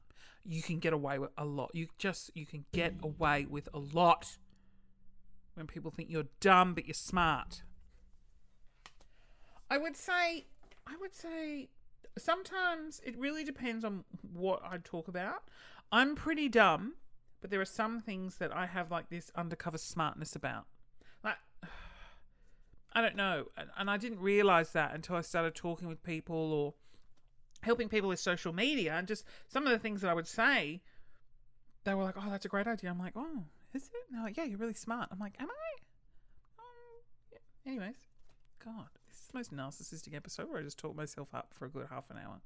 You 0.46 0.62
can 0.62 0.78
get 0.78 0.92
away 0.92 1.18
with 1.18 1.30
a 1.36 1.44
lot. 1.44 1.70
You 1.74 1.88
just 1.98 2.30
you 2.34 2.46
can 2.46 2.64
get 2.72 2.94
away 3.02 3.46
with 3.48 3.68
a 3.74 3.78
lot 3.78 4.38
when 5.54 5.66
people 5.66 5.90
think 5.90 6.10
you're 6.10 6.26
dumb 6.40 6.74
but 6.74 6.86
you're 6.86 6.94
smart. 6.94 7.62
I 9.70 9.76
would 9.76 9.96
say 9.96 10.46
I 10.86 10.96
would 11.00 11.14
say 11.14 11.68
sometimes 12.18 13.00
it 13.04 13.18
really 13.18 13.44
depends 13.44 13.84
on 13.84 14.04
what 14.32 14.62
I 14.64 14.78
talk 14.82 15.08
about. 15.08 15.44
I'm 15.92 16.14
pretty 16.14 16.48
dumb 16.48 16.94
but 17.44 17.50
there 17.50 17.60
are 17.60 17.66
some 17.66 18.00
things 18.00 18.36
that 18.36 18.56
I 18.56 18.64
have 18.64 18.90
like 18.90 19.10
this 19.10 19.30
undercover 19.34 19.76
smartness 19.76 20.34
about. 20.34 20.64
Like, 21.22 21.36
I 22.94 23.02
don't 23.02 23.16
know. 23.16 23.48
And 23.76 23.90
I 23.90 23.98
didn't 23.98 24.20
realize 24.20 24.70
that 24.70 24.94
until 24.94 25.16
I 25.16 25.20
started 25.20 25.54
talking 25.54 25.86
with 25.86 26.02
people 26.02 26.54
or 26.54 26.72
helping 27.60 27.90
people 27.90 28.08
with 28.08 28.18
social 28.18 28.54
media. 28.54 28.94
And 28.94 29.06
just 29.06 29.26
some 29.46 29.66
of 29.66 29.72
the 29.72 29.78
things 29.78 30.00
that 30.00 30.08
I 30.08 30.14
would 30.14 30.26
say, 30.26 30.80
they 31.84 31.92
were 31.92 32.04
like, 32.04 32.14
oh, 32.16 32.30
that's 32.30 32.46
a 32.46 32.48
great 32.48 32.66
idea. 32.66 32.88
I'm 32.88 32.98
like, 32.98 33.12
oh, 33.14 33.44
is 33.74 33.82
it? 33.82 33.92
And 34.08 34.16
they're 34.16 34.24
like, 34.24 34.38
yeah, 34.38 34.44
you're 34.44 34.56
really 34.56 34.72
smart. 34.72 35.10
I'm 35.12 35.18
like, 35.18 35.34
am 35.38 35.48
I? 35.50 36.60
Um, 36.60 37.02
yeah. 37.30 37.70
Anyways, 37.70 37.96
God, 38.64 38.88
most 39.34 39.54
narcissistic 39.54 40.14
episode 40.14 40.48
where 40.48 40.60
I 40.60 40.62
just 40.62 40.78
talk 40.78 40.96
myself 40.96 41.28
up 41.34 41.52
for 41.52 41.66
a 41.66 41.70
good 41.70 41.86
half 41.90 42.10
an 42.10 42.16
hour. 42.16 42.40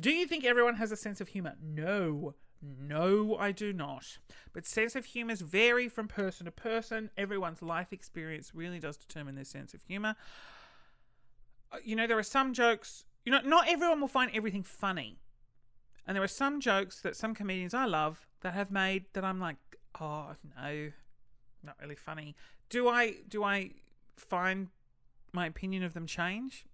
Do 0.00 0.10
you 0.10 0.26
think 0.26 0.44
everyone 0.44 0.74
has 0.76 0.92
a 0.92 0.96
sense 0.96 1.20
of 1.20 1.28
humor? 1.28 1.54
No. 1.62 2.34
No, 2.62 3.36
I 3.36 3.52
do 3.52 3.72
not. 3.72 4.18
But 4.52 4.66
sense 4.66 4.96
of 4.96 5.06
humours 5.06 5.40
vary 5.40 5.88
from 5.88 6.08
person 6.08 6.46
to 6.46 6.50
person. 6.50 7.10
Everyone's 7.16 7.62
life 7.62 7.92
experience 7.92 8.52
really 8.54 8.78
does 8.78 8.96
determine 8.96 9.34
their 9.34 9.44
sense 9.44 9.74
of 9.74 9.82
humour. 9.82 10.16
Uh, 11.70 11.78
you 11.84 11.94
know, 11.94 12.06
there 12.06 12.18
are 12.18 12.22
some 12.22 12.52
jokes, 12.52 13.04
you 13.24 13.32
know, 13.32 13.40
not 13.44 13.68
everyone 13.68 14.00
will 14.00 14.08
find 14.08 14.30
everything 14.34 14.62
funny. 14.62 15.18
And 16.06 16.16
there 16.16 16.22
are 16.22 16.28
some 16.28 16.60
jokes 16.60 17.00
that 17.02 17.16
some 17.16 17.34
comedians 17.34 17.74
I 17.74 17.84
love 17.84 18.26
that 18.40 18.54
have 18.54 18.70
made 18.70 19.06
that 19.12 19.24
I'm 19.24 19.40
like, 19.40 19.56
oh 20.00 20.34
no, 20.56 20.92
not 21.62 21.76
really 21.80 21.96
funny. 21.96 22.36
Do 22.68 22.88
I 22.88 23.16
do 23.28 23.42
I 23.42 23.72
find 24.16 24.68
my 25.36 25.46
opinion 25.46 25.84
of 25.84 25.94
them 25.94 26.06
change? 26.06 26.66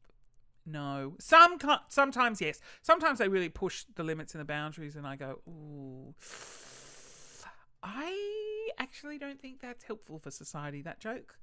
No. 0.64 1.16
Some 1.18 1.59
sometimes 1.88 2.40
yes. 2.40 2.61
Sometimes 2.81 3.18
they 3.18 3.29
really 3.29 3.48
push 3.48 3.85
the 3.94 4.05
limits 4.05 4.35
and 4.35 4.40
the 4.40 4.46
boundaries, 4.46 4.96
and 4.96 5.07
I 5.07 5.16
go, 5.16 5.40
ooh. 5.48 6.14
I 7.83 8.68
actually 8.79 9.18
don't 9.18 9.40
think 9.40 9.61
that's 9.61 9.85
helpful 9.85 10.18
for 10.18 10.31
society. 10.31 10.83
That 10.83 11.01
joke, 11.01 11.37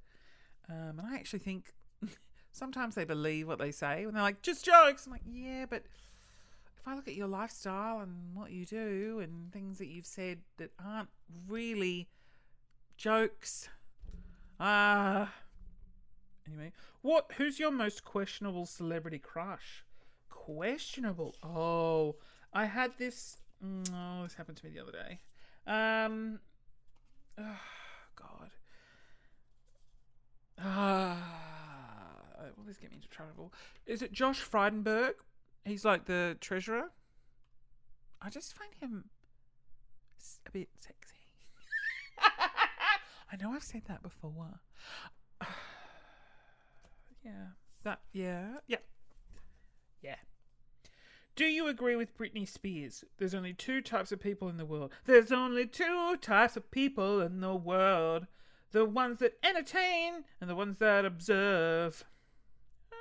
um, 0.70 1.00
and 1.00 1.02
I 1.02 1.16
actually 1.16 1.40
think 1.40 1.74
sometimes 2.52 2.96
they 2.96 3.04
believe 3.04 3.48
what 3.48 3.60
they 3.60 3.72
say 3.72 4.06
when 4.06 4.16
they're 4.16 4.24
like, 4.24 4.42
just 4.42 4.64
jokes. 4.64 5.06
I'm 5.06 5.12
like, 5.12 5.22
yeah, 5.30 5.66
but 5.70 5.84
if 6.78 6.88
I 6.88 6.96
look 6.96 7.10
at 7.10 7.16
your 7.16 7.28
lifestyle 7.28 8.00
and 8.00 8.34
what 8.34 8.52
you 8.52 8.66
do 8.66 9.20
and 9.22 9.52
things 9.52 9.80
that 9.80 9.88
you've 9.88 10.06
said 10.06 10.40
that 10.58 10.72
aren't 10.84 11.10
really 11.48 12.08
jokes, 12.96 13.68
ah. 14.62 15.24
Uh, 15.24 15.28
anyway, 16.52 16.72
what? 17.02 17.32
Who's 17.38 17.60
your 17.60 17.72
most 17.72 18.04
questionable 18.04 18.66
celebrity 18.66 19.20
crush? 19.20 19.86
Questionable. 20.30 21.36
Oh, 21.44 22.16
I 22.54 22.66
had 22.66 22.98
this. 22.98 23.38
mm, 23.64 23.88
Oh, 23.94 24.24
this 24.24 24.34
happened 24.36 24.58
to 24.58 24.66
me 24.66 24.72
the 24.72 24.82
other 24.82 24.92
day. 24.92 25.20
Um. 25.68 26.40
Oh, 27.38 27.44
God. 28.16 28.50
Ah. 30.62 31.18
will 32.58 32.64
this 32.66 32.78
get 32.78 32.90
me 32.90 32.98
into 32.98 33.08
trouble? 33.10 33.54
Is 33.86 34.02
it 34.02 34.12
Josh 34.12 34.42
Frydenberg? 34.42 35.14
He's 35.66 35.86
like 35.86 36.06
the 36.06 36.38
treasurer. 36.42 36.92
I 38.22 38.30
just 38.30 38.54
find 38.58 38.72
him 38.80 39.06
a 40.48 40.52
bit 40.52 40.70
sexy. 40.78 41.16
I 43.32 43.36
know 43.42 43.52
I've 43.54 43.64
said 43.64 43.84
that 43.88 44.02
before. 44.04 44.60
Yeah. 47.24 47.32
That 47.84 48.00
yeah. 48.14 48.58
Yeah. 48.68 48.78
Yeah. 50.02 50.16
Do 51.36 51.46
you 51.46 51.68
agree 51.68 51.96
with 51.96 52.18
Britney 52.18 52.48
Spears? 52.48 53.06
There's 53.18 53.34
only 53.34 53.54
two 53.54 53.82
types 53.82 54.12
of 54.12 54.20
people 54.20 54.50
in 54.50 54.58
the 54.58 54.66
world. 54.66 54.92
There's 55.06 55.32
only 55.32 55.66
two 55.66 56.18
types 56.22 56.58
of 56.58 56.70
people 56.72 57.22
in 57.22 57.40
the 57.40 57.56
world. 57.56 58.28
The 58.72 58.86
ones 58.86 59.20
that 59.20 59.38
entertain 59.44 60.26
and 60.42 60.50
the 60.50 60.56
ones 60.56 60.80
that 60.80 61.06
observe. 61.06 62.04
Um, 62.92 62.98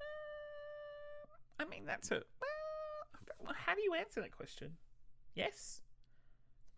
uh, 0.00 1.62
I 1.62 1.68
mean, 1.68 1.86
that's 1.86 2.10
a. 2.10 2.22
Well, 3.42 3.54
how 3.54 3.74
do 3.74 3.82
you 3.82 3.94
answer 3.94 4.20
that 4.20 4.36
question? 4.36 4.72
Yes? 5.34 5.82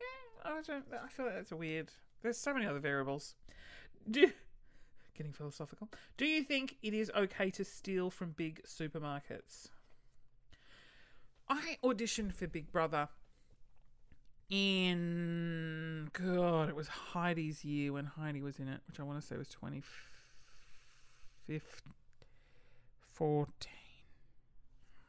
Yeah, 0.00 0.50
I 0.52 0.62
don't. 0.62 0.84
I 0.92 1.08
feel 1.08 1.26
like 1.26 1.34
that's 1.36 1.52
a 1.52 1.56
weird. 1.56 1.90
There's 2.26 2.38
so 2.38 2.52
many 2.52 2.66
other 2.66 2.80
variables. 2.80 3.36
Do, 4.10 4.32
getting 5.16 5.32
philosophical. 5.32 5.88
Do 6.16 6.26
you 6.26 6.42
think 6.42 6.76
it 6.82 6.92
is 6.92 7.08
okay 7.14 7.52
to 7.52 7.64
steal 7.64 8.10
from 8.10 8.32
big 8.32 8.64
supermarkets? 8.64 9.68
I 11.48 11.78
auditioned 11.84 12.34
for 12.34 12.48
Big 12.48 12.72
Brother 12.72 13.10
in 14.50 16.10
God, 16.12 16.68
it 16.68 16.74
was 16.74 16.88
Heidi's 16.88 17.64
year 17.64 17.92
when 17.92 18.06
Heidi 18.06 18.42
was 18.42 18.58
in 18.58 18.66
it, 18.66 18.80
which 18.88 18.98
I 18.98 19.04
want 19.04 19.20
to 19.20 19.26
say 19.26 19.36
was 19.36 19.46
2015, 19.46 21.92
14. 23.12 23.72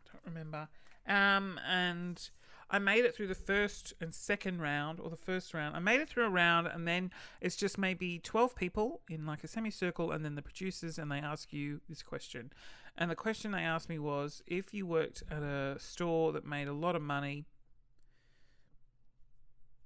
I 0.06 0.10
don't 0.12 0.22
remember. 0.24 0.68
Um, 1.08 1.60
and 1.68 2.30
I 2.70 2.80
made 2.80 3.06
it 3.06 3.16
through 3.16 3.28
the 3.28 3.36
first 3.36 3.94
and 4.02 4.14
second 4.14 4.62
round, 4.62 5.00
or 5.00 5.10
the 5.10 5.16
first 5.16 5.54
round. 5.54 5.76
I 5.76 5.80
made 5.80 6.02
it 6.02 6.10
through 6.10 6.26
a 6.26 6.30
round, 6.30 6.68
and 6.68 6.88
then 6.88 7.12
it's 7.40 7.56
just 7.56 7.78
maybe 7.78 8.20
12 8.20 8.56
people 8.56 9.02
in 9.10 9.26
like 9.26 9.44
a 9.44 9.48
semicircle, 9.48 10.12
and 10.12 10.26
then 10.26 10.36
the 10.36 10.42
producers, 10.42 10.98
and 10.98 11.10
they 11.10 11.20
ask 11.20 11.54
you 11.54 11.80
this 11.88 12.04
question. 12.04 12.52
And 12.98 13.10
the 13.10 13.16
question 13.16 13.52
they 13.52 13.62
asked 13.62 13.88
me 13.88 14.00
was 14.00 14.44
if 14.48 14.74
you 14.74 14.86
worked 14.86 15.24
at 15.32 15.44
a 15.44 15.78
store 15.80 16.34
that 16.34 16.46
made 16.46 16.68
a 16.68 16.74
lot 16.74 16.96
of 16.96 17.02
money, 17.02 17.46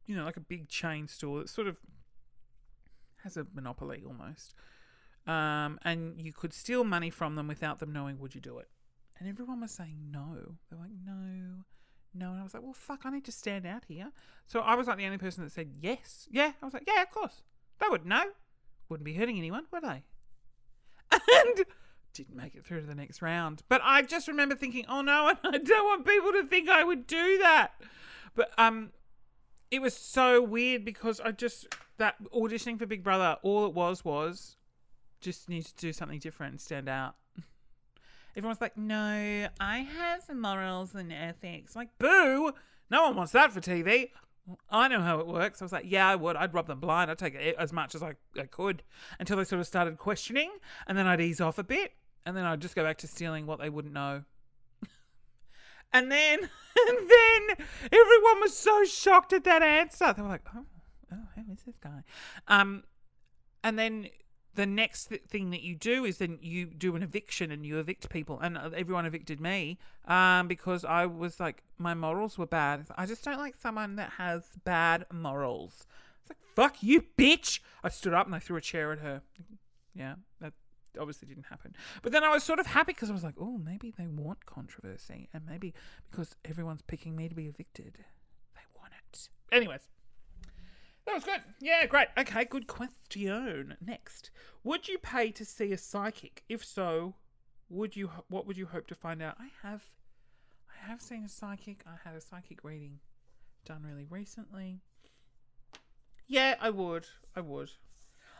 you 0.07 0.15
know, 0.15 0.23
like 0.23 0.37
a 0.37 0.41
big 0.41 0.67
chain 0.67 1.07
store 1.07 1.39
that 1.39 1.49
sort 1.49 1.67
of 1.67 1.77
has 3.23 3.37
a 3.37 3.45
monopoly 3.53 4.03
almost, 4.05 4.55
um, 5.27 5.77
and 5.83 6.19
you 6.19 6.33
could 6.33 6.53
steal 6.53 6.83
money 6.83 7.11
from 7.11 7.35
them 7.35 7.47
without 7.47 7.79
them 7.79 7.93
knowing, 7.93 8.17
would 8.17 8.33
you 8.33 8.41
do 8.41 8.57
it? 8.57 8.69
And 9.19 9.29
everyone 9.29 9.61
was 9.61 9.71
saying 9.71 10.09
no. 10.09 10.57
They're 10.69 10.79
like, 10.79 10.89
no, 11.05 11.63
no. 12.13 12.31
And 12.31 12.39
I 12.39 12.43
was 12.43 12.53
like, 12.53 12.63
well, 12.63 12.73
fuck, 12.73 13.01
I 13.05 13.11
need 13.11 13.25
to 13.25 13.31
stand 13.31 13.65
out 13.65 13.83
here. 13.87 14.11
So 14.45 14.59
I 14.59 14.75
was 14.75 14.87
like 14.87 14.97
the 14.97 15.05
only 15.05 15.17
person 15.17 15.43
that 15.43 15.51
said 15.51 15.71
yes. 15.81 16.27
Yeah. 16.31 16.53
I 16.61 16.65
was 16.65 16.73
like, 16.73 16.83
yeah, 16.87 17.01
of 17.01 17.09
course. 17.09 17.43
They 17.79 17.87
would 17.89 18.05
know. 18.05 18.23
Wouldn't 18.89 19.05
be 19.05 19.13
hurting 19.13 19.37
anyone, 19.37 19.65
would 19.71 19.83
they? 19.83 20.03
And 21.45 21.65
didn't 22.13 22.35
make 22.35 22.55
it 22.55 22.65
through 22.65 22.81
to 22.81 22.87
the 22.87 22.95
next 22.95 23.21
round. 23.21 23.63
But 23.69 23.81
I 23.83 24.01
just 24.01 24.27
remember 24.27 24.55
thinking, 24.55 24.85
oh 24.89 25.01
no, 25.01 25.29
and 25.43 25.55
I 25.55 25.57
don't 25.57 25.85
want 25.85 26.05
people 26.05 26.31
to 26.33 26.45
think 26.45 26.69
I 26.69 26.83
would 26.83 27.07
do 27.07 27.37
that. 27.39 27.71
But 28.35 28.51
um, 28.57 28.91
it 29.69 29.81
was 29.81 29.95
so 29.95 30.41
weird 30.41 30.85
because 30.85 31.19
I 31.19 31.31
just 31.31 31.73
that 31.97 32.15
auditioning 32.33 32.79
for 32.79 32.85
Big 32.85 33.03
Brother, 33.03 33.37
all 33.43 33.65
it 33.65 33.73
was 33.73 34.03
was 34.03 34.57
just 35.19 35.49
need 35.49 35.65
to 35.65 35.75
do 35.75 35.93
something 35.93 36.19
different 36.19 36.51
and 36.51 36.61
stand 36.61 36.89
out. 36.89 37.15
Everyone's 38.35 38.61
like, 38.61 38.77
no, 38.77 39.47
I 39.59 39.79
have 39.79 40.33
morals 40.33 40.95
and 40.95 41.11
ethics. 41.11 41.75
like, 41.75 41.89
boo! 41.99 42.53
No 42.89 43.03
one 43.03 43.15
wants 43.15 43.31
that 43.33 43.51
for 43.51 43.59
TV. 43.59 44.09
I 44.69 44.87
know 44.87 45.01
how 45.01 45.19
it 45.19 45.27
works. 45.27 45.61
I 45.61 45.65
was 45.65 45.71
like, 45.71 45.85
yeah, 45.87 46.07
I 46.07 46.15
would. 46.15 46.35
I'd 46.35 46.53
rob 46.53 46.67
them 46.67 46.79
blind. 46.79 47.11
I'd 47.11 47.17
take 47.17 47.35
it 47.35 47.55
as 47.57 47.71
much 47.71 47.95
as 47.95 48.01
I, 48.01 48.13
I 48.37 48.45
could 48.45 48.83
until 49.19 49.37
they 49.37 49.43
sort 49.43 49.59
of 49.59 49.67
started 49.67 49.97
questioning, 49.97 50.51
and 50.87 50.97
then 50.97 51.07
I'd 51.07 51.21
ease 51.21 51.39
off 51.39 51.57
a 51.57 51.63
bit, 51.63 51.93
and 52.25 52.35
then 52.35 52.45
I'd 52.45 52.61
just 52.61 52.75
go 52.75 52.83
back 52.83 52.97
to 52.99 53.07
stealing 53.07 53.45
what 53.45 53.59
they 53.59 53.69
wouldn't 53.69 53.93
know. 53.93 54.23
and 55.93 56.11
then, 56.11 56.39
and 56.87 57.09
then 57.09 57.67
everyone 57.91 58.41
was 58.41 58.57
so 58.57 58.83
shocked 58.83 59.33
at 59.33 59.43
that 59.43 59.61
answer. 59.61 60.13
They 60.13 60.21
were 60.21 60.29
like, 60.29 60.47
oh, 60.55 60.65
oh 61.13 61.27
who 61.35 61.53
is 61.53 61.63
this 61.63 61.77
guy? 61.77 62.03
Um, 62.47 62.83
and 63.63 63.77
then 63.77 64.07
the 64.55 64.65
next 64.65 65.05
th- 65.05 65.23
thing 65.23 65.49
that 65.51 65.61
you 65.61 65.75
do 65.75 66.05
is 66.05 66.17
then 66.17 66.37
you 66.41 66.65
do 66.65 66.95
an 66.95 67.03
eviction 67.03 67.51
and 67.51 67.65
you 67.65 67.79
evict 67.79 68.09
people 68.09 68.39
and 68.39 68.57
uh, 68.57 68.69
everyone 68.75 69.05
evicted 69.05 69.39
me 69.39 69.77
um, 70.07 70.47
because 70.47 70.83
i 70.83 71.05
was 71.05 71.39
like 71.39 71.63
my 71.77 71.93
morals 71.93 72.37
were 72.37 72.45
bad. 72.45 72.85
I 72.95 73.05
just 73.05 73.23
don't 73.23 73.39
like 73.39 73.55
someone 73.59 73.95
that 73.95 74.11
has 74.17 74.43
bad 74.63 75.05
morals. 75.11 75.87
It's 76.21 76.29
like 76.29 76.37
fuck 76.55 76.83
you 76.83 77.05
bitch! 77.17 77.59
I 77.83 77.89
stood 77.89 78.13
up 78.13 78.27
and 78.27 78.35
i 78.35 78.39
threw 78.39 78.55
a 78.57 78.61
chair 78.61 78.91
at 78.91 78.99
her. 78.99 79.21
Yeah 79.95 80.15
that 80.39 80.53
obviously 80.99 81.27
didn't 81.27 81.45
happen. 81.45 81.73
But 82.01 82.11
then 82.11 82.23
i 82.23 82.29
was 82.29 82.43
sort 82.43 82.59
of 82.59 82.67
happy 82.67 82.93
because 82.93 83.09
i 83.09 83.13
was 83.13 83.23
like 83.23 83.35
oh 83.39 83.57
maybe 83.57 83.93
they 83.97 84.07
want 84.07 84.45
controversy 84.45 85.29
and 85.33 85.45
maybe 85.45 85.73
because 86.09 86.35
everyone's 86.45 86.81
picking 86.83 87.15
me 87.15 87.27
to 87.27 87.35
be 87.35 87.47
evicted 87.47 87.97
they 88.55 88.61
want 88.79 88.93
it. 88.93 89.29
Anyways 89.51 89.81
that 91.05 91.15
was 91.15 91.23
good. 91.23 91.41
Yeah, 91.59 91.85
great. 91.85 92.07
Okay, 92.17 92.45
good 92.45 92.67
question. 92.67 93.75
Next, 93.85 94.31
would 94.63 94.87
you 94.87 94.97
pay 94.97 95.31
to 95.31 95.45
see 95.45 95.71
a 95.71 95.77
psychic? 95.77 96.43
If 96.47 96.63
so, 96.63 97.15
would 97.69 97.95
you? 97.95 98.11
What 98.29 98.45
would 98.47 98.57
you 98.57 98.67
hope 98.67 98.87
to 98.87 98.95
find 98.95 99.21
out? 99.21 99.35
I 99.39 99.49
have, 99.67 99.83
I 100.69 100.89
have 100.89 101.01
seen 101.01 101.23
a 101.23 101.29
psychic. 101.29 101.83
I 101.87 102.07
had 102.07 102.15
a 102.15 102.21
psychic 102.21 102.63
reading 102.63 102.99
done 103.65 103.83
really 103.87 104.05
recently. 104.09 104.79
Yeah, 106.27 106.55
I 106.61 106.69
would. 106.69 107.07
I 107.35 107.41
would. 107.41 107.71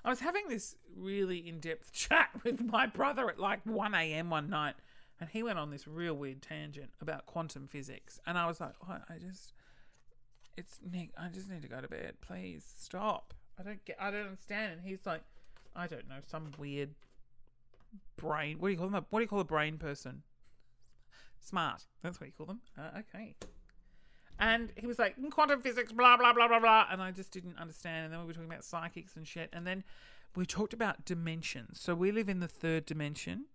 I 0.04 0.10
was 0.10 0.21
having 0.21 0.47
this 0.47 0.76
really 0.95 1.47
in-depth 1.47 1.91
chat 1.93 2.30
with 2.43 2.62
my 2.62 2.86
brother 2.88 3.30
at 3.30 3.39
like 3.39 3.60
1 3.65 3.93
a.m. 3.93 4.30
one 4.30 4.50
night, 4.50 4.76
and 5.19 5.30
he 5.30 5.43
went 5.43 5.60
on 5.60 5.69
this 5.69 5.88
real 5.88 6.13
weird 6.13 6.41
tangent 6.41 6.91
about 7.02 7.26
quantum 7.26 7.67
physics, 7.67 8.19
and 8.26 8.38
I 8.38 8.47
was 8.47 8.60
like, 8.60 8.74
oh, 8.88 8.97
I 9.10 9.17
just 9.19 9.54
it's 10.62 10.80
Nick. 10.89 11.10
I 11.17 11.28
just 11.28 11.50
need 11.50 11.63
to 11.63 11.67
go 11.67 11.82
to 11.82 11.88
bed. 11.88 12.13
Please 12.21 12.63
stop. 12.78 13.34
I 13.60 13.63
don't 13.63 13.84
get. 13.84 13.97
I 14.00 14.12
don't 14.12 14.28
understand. 14.28 14.74
And 14.74 14.82
he's 14.84 15.06
like, 15.06 15.21
I 15.76 15.88
don't 15.88 16.08
know, 16.08 16.17
some 16.28 16.52
weird 16.58 16.91
brain. 18.15 18.58
What 18.60 18.67
do 18.67 18.71
you 18.74 18.78
call 18.78 18.89
them? 18.89 19.06
What 19.10 19.19
do 19.19 19.24
you 19.24 19.28
call 19.28 19.39
a 19.39 19.45
brain 19.45 19.78
person? 19.78 20.21
Smart. 21.39 21.86
That's 22.04 22.21
what 22.21 22.28
you 22.28 22.34
call 22.38 22.45
them. 22.45 22.62
Uh, 22.78 23.00
okay. 23.00 23.36
And 24.39 24.71
he 24.76 24.86
was 24.86 25.00
like, 25.00 25.15
quantum 25.32 25.62
physics, 25.62 25.91
blah, 25.91 26.17
blah, 26.17 26.34
blah, 26.34 26.47
blah, 26.47 26.60
blah. 26.60 26.86
And 26.91 27.02
I 27.02 27.12
just 27.12 27.32
didn't 27.32 27.58
understand. 27.58 28.06
And 28.06 28.13
then 28.13 28.21
we 28.21 28.28
were 28.28 28.34
talking 28.34 28.50
about 28.50 28.63
psychics 28.63 29.15
and 29.15 29.28
shit. 29.28 29.50
And 29.54 29.65
then 29.65 29.84
we 30.36 30.45
talked 30.45 30.74
about 30.74 31.06
dimensions. 31.06 31.80
So 31.80 31.95
we 31.95 32.12
live 32.12 32.30
in 32.30 32.39
the 32.39 32.47
third 32.47 32.86
dimension. 32.86 33.45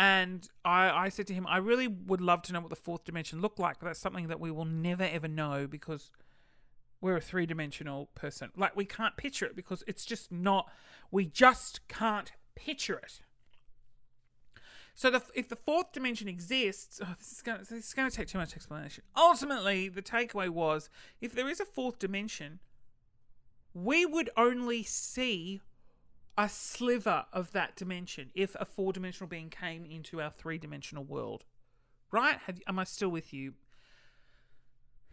And 0.00 0.48
I, 0.64 0.88
I 0.88 1.08
said 1.10 1.26
to 1.26 1.34
him, 1.34 1.46
I 1.46 1.58
really 1.58 1.86
would 1.86 2.22
love 2.22 2.40
to 2.44 2.54
know 2.54 2.60
what 2.60 2.70
the 2.70 2.74
fourth 2.76 3.04
dimension 3.04 3.42
looked 3.42 3.58
like, 3.58 3.78
but 3.78 3.84
that's 3.84 4.00
something 4.00 4.28
that 4.28 4.40
we 4.40 4.50
will 4.50 4.64
never 4.64 5.02
ever 5.02 5.28
know 5.28 5.66
because 5.66 6.10
we're 7.02 7.18
a 7.18 7.20
three 7.20 7.44
dimensional 7.44 8.06
person. 8.14 8.48
Like, 8.56 8.74
we 8.74 8.86
can't 8.86 9.18
picture 9.18 9.44
it 9.44 9.54
because 9.54 9.84
it's 9.86 10.06
just 10.06 10.32
not, 10.32 10.72
we 11.10 11.26
just 11.26 11.86
can't 11.86 12.32
picture 12.54 12.96
it. 12.96 13.20
So 14.94 15.10
the, 15.10 15.20
if 15.34 15.50
the 15.50 15.56
fourth 15.56 15.92
dimension 15.92 16.28
exists, 16.28 16.98
oh, 17.04 17.14
this 17.18 17.32
is 17.32 17.42
going 17.42 17.58
this 17.58 17.70
is 17.70 17.92
going 17.92 18.10
to 18.10 18.16
take 18.16 18.28
too 18.28 18.38
much 18.38 18.54
explanation. 18.54 19.04
Ultimately, 19.14 19.90
the 19.90 20.00
takeaway 20.00 20.48
was 20.48 20.88
if 21.20 21.34
there 21.34 21.46
is 21.46 21.60
a 21.60 21.66
fourth 21.66 21.98
dimension, 21.98 22.60
we 23.74 24.06
would 24.06 24.30
only 24.34 24.82
see 24.82 25.60
a 26.40 26.48
sliver 26.48 27.26
of 27.34 27.52
that 27.52 27.76
dimension 27.76 28.30
if 28.34 28.56
a 28.58 28.64
four 28.64 28.94
dimensional 28.94 29.28
being 29.28 29.50
came 29.50 29.84
into 29.84 30.22
our 30.22 30.30
three 30.30 30.56
dimensional 30.56 31.04
world. 31.04 31.44
Right? 32.10 32.38
Have, 32.46 32.60
am 32.66 32.78
I 32.78 32.84
still 32.84 33.10
with 33.10 33.34
you? 33.34 33.52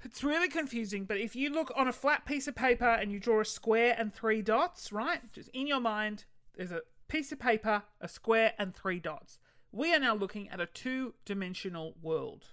It's 0.05 0.23
really 0.23 0.47
confusing, 0.47 1.03
but 1.03 1.17
if 1.17 1.35
you 1.35 1.49
look 1.49 1.69
on 1.75 1.87
a 1.87 1.91
flat 1.91 2.25
piece 2.25 2.47
of 2.47 2.55
paper 2.55 2.87
and 2.87 3.11
you 3.11 3.19
draw 3.19 3.41
a 3.41 3.45
square 3.45 3.93
and 3.97 4.13
three 4.13 4.41
dots, 4.41 4.93
right? 4.93 5.19
Just 5.33 5.49
in 5.49 5.67
your 5.67 5.81
mind, 5.81 6.23
there's 6.55 6.71
a 6.71 6.83
piece 7.09 7.33
of 7.33 7.39
paper, 7.39 7.83
a 7.99 8.07
square, 8.07 8.53
and 8.57 8.73
three 8.73 8.99
dots. 8.99 9.37
We 9.73 9.93
are 9.93 9.99
now 9.99 10.15
looking 10.15 10.47
at 10.47 10.61
a 10.61 10.65
two 10.65 11.15
dimensional 11.25 11.95
world. 12.01 12.45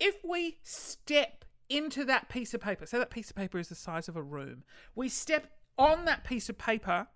If 0.00 0.24
we 0.24 0.56
step 0.62 1.44
into 1.68 2.04
that 2.06 2.30
piece 2.30 2.54
of 2.54 2.62
paper, 2.62 2.86
say 2.86 2.98
that 2.98 3.10
piece 3.10 3.28
of 3.28 3.36
paper 3.36 3.58
is 3.58 3.68
the 3.68 3.74
size 3.74 4.08
of 4.08 4.16
a 4.16 4.22
room, 4.22 4.64
we 4.94 5.10
step 5.10 5.50
on 5.76 6.06
that 6.06 6.24
piece 6.24 6.48
of 6.48 6.56
paper, 6.56 7.08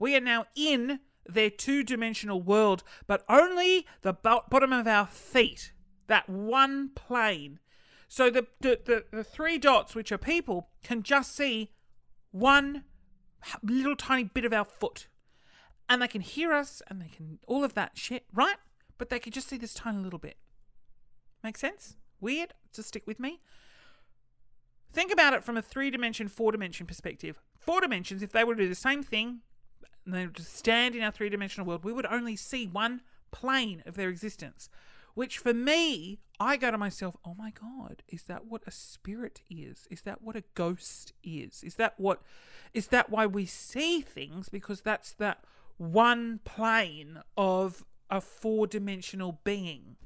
we 0.00 0.16
are 0.16 0.20
now 0.20 0.46
in 0.56 0.98
their 1.24 1.50
two 1.50 1.84
dimensional 1.84 2.42
world, 2.42 2.82
but 3.06 3.24
only 3.28 3.86
the 4.02 4.12
bottom 4.12 4.72
of 4.72 4.88
our 4.88 5.06
feet, 5.06 5.72
that 6.08 6.28
one 6.28 6.90
plane 6.96 7.60
so 8.10 8.28
the, 8.28 8.48
the, 8.60 8.80
the, 8.84 9.04
the 9.12 9.22
three 9.22 9.56
dots, 9.56 9.94
which 9.94 10.10
are 10.10 10.18
people, 10.18 10.68
can 10.82 11.04
just 11.04 11.32
see 11.34 11.70
one 12.32 12.82
little 13.62 13.94
tiny 13.94 14.24
bit 14.24 14.44
of 14.44 14.52
our 14.52 14.64
foot. 14.64 15.06
And 15.88 16.02
they 16.02 16.08
can 16.08 16.20
hear 16.20 16.52
us 16.52 16.82
and 16.88 17.00
they 17.00 17.06
can 17.06 17.38
all 17.46 17.62
of 17.62 17.74
that 17.74 17.96
shit, 17.96 18.24
right? 18.34 18.56
But 18.98 19.10
they 19.10 19.20
can 19.20 19.32
just 19.32 19.48
see 19.48 19.56
this 19.56 19.74
tiny 19.74 19.98
little 19.98 20.18
bit. 20.18 20.38
Make 21.44 21.56
sense? 21.56 21.94
Weird? 22.20 22.52
Just 22.74 22.88
stick 22.88 23.06
with 23.06 23.20
me. 23.20 23.40
Think 24.92 25.12
about 25.12 25.32
it 25.32 25.44
from 25.44 25.56
a 25.56 25.62
three 25.62 25.88
dimension, 25.88 26.26
four 26.26 26.50
dimension 26.50 26.88
perspective. 26.88 27.38
Four 27.60 27.80
dimensions, 27.80 28.24
if 28.24 28.32
they 28.32 28.42
were 28.42 28.56
to 28.56 28.62
do 28.62 28.68
the 28.68 28.74
same 28.74 29.04
thing, 29.04 29.42
and 30.10 30.20
they 30.20 30.26
would 30.26 30.36
just 30.36 30.56
stand 30.56 30.96
in 30.96 31.02
our 31.02 31.12
three 31.12 31.28
dimensional 31.28 31.66
world, 31.66 31.84
we 31.84 31.92
would 31.92 32.06
only 32.06 32.34
see 32.34 32.66
one 32.66 33.02
plane 33.30 33.82
of 33.86 33.94
their 33.94 34.08
existence. 34.08 34.68
Which 35.14 35.38
for 35.38 35.54
me, 35.54 36.18
I 36.40 36.56
go 36.56 36.70
to 36.70 36.78
myself, 36.78 37.16
oh 37.24 37.34
my 37.34 37.52
God, 37.52 38.02
is 38.08 38.24
that 38.24 38.46
what 38.46 38.62
a 38.66 38.70
spirit 38.70 39.42
is? 39.48 39.86
Is 39.90 40.02
that 40.02 40.22
what 40.22 40.36
a 40.36 40.44
ghost 40.54 41.12
is? 41.22 41.62
Is 41.62 41.76
that 41.76 41.94
what 41.98 42.22
is 42.72 42.88
that 42.88 43.10
why 43.10 43.26
we 43.26 43.46
see 43.46 44.00
things? 44.00 44.48
Because 44.48 44.80
that's 44.80 45.12
that 45.14 45.44
one 45.76 46.40
plane 46.44 47.20
of 47.36 47.84
a 48.10 48.20
four 48.20 48.66
dimensional 48.66 49.40
being. 49.44 49.96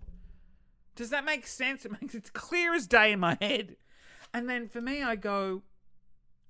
Does 0.97 1.11
that 1.11 1.25
make 1.25 1.47
sense? 1.47 1.85
It 1.85 1.93
makes 2.01 2.15
it 2.15 2.33
clear 2.33 2.75
as 2.75 2.87
day 2.87 3.13
in 3.13 3.21
my 3.21 3.37
head. 3.41 3.77
And 4.33 4.49
then 4.49 4.69
for 4.69 4.81
me, 4.81 5.03
I 5.03 5.17
go, 5.17 5.63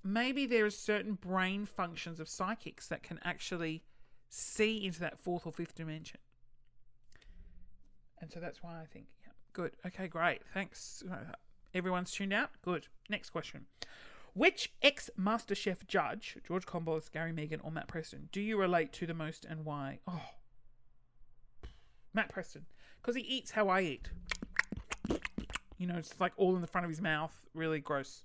maybe 0.05 0.47
there 0.47 0.67
are 0.67 0.71
certain 0.71 1.15
brain 1.15 1.67
functions 1.67 2.21
of 2.21 2.29
psychics 2.29 2.87
that 2.89 3.03
can 3.03 3.19
actually 3.25 3.83
see 4.29 4.85
into 4.85 5.01
that 5.01 5.19
fourth 5.19 5.47
or 5.47 5.53
fifth 5.53 5.75
dimension. 5.75 6.21
And 8.21 8.31
so 8.31 8.39
that's 8.39 8.63
why 8.63 8.81
I 8.81 8.85
think, 8.85 9.07
yeah, 9.23 9.33
good. 9.53 9.73
Okay, 9.87 10.07
great. 10.07 10.43
Thanks. 10.53 11.03
Everyone's 11.75 12.13
tuned 12.13 12.33
out? 12.33 12.51
Good. 12.63 12.87
Next 13.09 13.31
question. 13.31 13.67
Which 14.35 14.73
ex 14.83 15.11
MasterChef 15.19 15.87
judge, 15.87 16.39
George 16.47 16.67
Calombaris, 16.67 17.11
Gary 17.11 17.33
Mehigan, 17.33 17.61
or 17.63 17.71
Matt 17.71 17.87
Preston, 17.87 18.29
do 18.33 18.41
you 18.41 18.59
relate 18.59 18.93
to 18.95 19.07
the 19.07 19.15
most 19.15 19.45
and 19.45 19.65
why? 19.65 20.01
Oh, 20.09 20.21
Matt 22.13 22.31
Preston. 22.31 22.67
Because 23.01 23.17
he 23.17 23.23
eats 23.23 23.53
how 23.53 23.69
I 23.69 23.83
eat. 23.83 24.11
You 25.79 25.87
know, 25.87 25.97
it's 25.97 26.21
like 26.21 26.33
all 26.37 26.55
in 26.55 26.63
the 26.63 26.67
front 26.67 26.85
of 26.85 26.91
his 26.91 27.01
mouth. 27.01 27.39
Really 27.55 27.79
gross. 27.79 28.25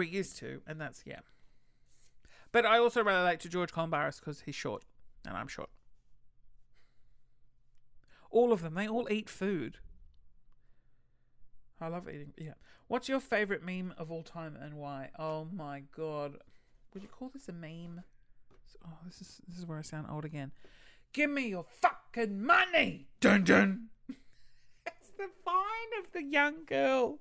He 0.00 0.08
used 0.08 0.36
to, 0.38 0.62
and 0.66 0.80
that's, 0.80 1.02
yeah. 1.06 1.20
But 2.50 2.66
I 2.66 2.78
also 2.78 3.02
relate 3.02 3.40
to 3.40 3.48
George 3.48 3.72
Calombaris 3.72 4.20
because 4.20 4.40
he's 4.40 4.54
short, 4.54 4.84
and 5.26 5.36
I'm 5.36 5.48
short. 5.48 5.70
All 8.30 8.52
of 8.52 8.62
them. 8.62 8.74
They 8.74 8.88
all 8.88 9.06
eat 9.10 9.28
food. 9.28 9.78
I 11.80 11.88
love 11.88 12.08
eating. 12.08 12.32
Yeah. 12.38 12.54
What's 12.88 13.08
your 13.08 13.20
favorite 13.20 13.62
meme 13.64 13.94
of 13.98 14.10
all 14.10 14.22
time 14.22 14.56
and 14.60 14.74
why? 14.74 15.10
Oh 15.18 15.48
my 15.52 15.82
god. 15.94 16.38
Would 16.94 17.02
you 17.02 17.08
call 17.08 17.28
this 17.28 17.48
a 17.48 17.52
meme? 17.52 18.02
Oh, 18.84 18.98
this 19.04 19.20
is 19.20 19.40
this 19.48 19.58
is 19.58 19.66
where 19.66 19.78
I 19.78 19.82
sound 19.82 20.06
old 20.10 20.24
again. 20.24 20.52
Give 21.12 21.30
me 21.30 21.48
your 21.48 21.64
fucking 21.64 22.42
money. 22.44 23.08
Dun 23.20 23.44
dun. 23.44 23.88
it's 24.08 25.10
the 25.18 25.28
vine 25.44 26.02
of 26.02 26.12
the 26.12 26.22
young 26.22 26.64
girl, 26.66 27.18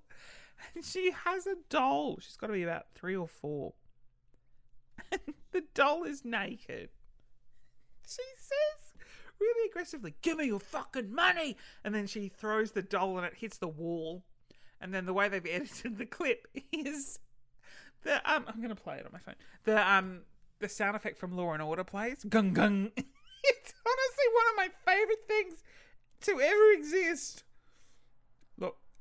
and 0.75 0.83
she 0.83 1.11
has 1.25 1.47
a 1.47 1.55
doll. 1.69 2.17
She's 2.19 2.37
got 2.37 2.47
to 2.47 2.53
be 2.53 2.63
about 2.63 2.85
three 2.95 3.15
or 3.15 3.27
four. 3.27 3.73
And 5.11 5.33
the 5.51 5.63
doll 5.73 6.03
is 6.03 6.23
naked. 6.23 6.89
She 8.07 8.23
says 8.37 8.93
really 9.39 9.69
aggressively, 9.69 10.15
"Give 10.21 10.37
me 10.37 10.45
your 10.45 10.59
fucking 10.59 11.13
money!" 11.13 11.57
And 11.83 11.93
then 11.93 12.07
she 12.07 12.29
throws 12.29 12.71
the 12.71 12.81
doll 12.81 13.17
and 13.17 13.25
it 13.25 13.35
hits 13.35 13.57
the 13.57 13.67
wall. 13.67 14.23
And 14.79 14.93
then 14.93 15.05
the 15.05 15.13
way 15.13 15.29
they've 15.29 15.45
edited 15.49 15.97
the 15.97 16.05
clip 16.05 16.47
is 16.71 17.19
the 18.03 18.15
um. 18.31 18.45
I'm 18.47 18.61
gonna 18.61 18.75
play 18.75 18.97
it 18.97 19.05
on 19.05 19.11
my 19.11 19.19
phone. 19.19 19.35
The 19.63 19.91
um 19.91 20.21
the 20.59 20.69
sound 20.69 20.95
effect 20.95 21.17
from 21.17 21.35
Law 21.35 21.53
and 21.53 21.61
Order 21.61 21.83
plays 21.83 22.23
gung 22.23 22.53
gung. 22.53 22.91
it's 22.95 23.73
honestly 23.85 24.27
one 24.33 24.47
of 24.51 24.57
my 24.57 24.69
favorite 24.85 25.27
things 25.27 25.63
to 26.21 26.39
ever 26.39 26.71
exist. 26.73 27.43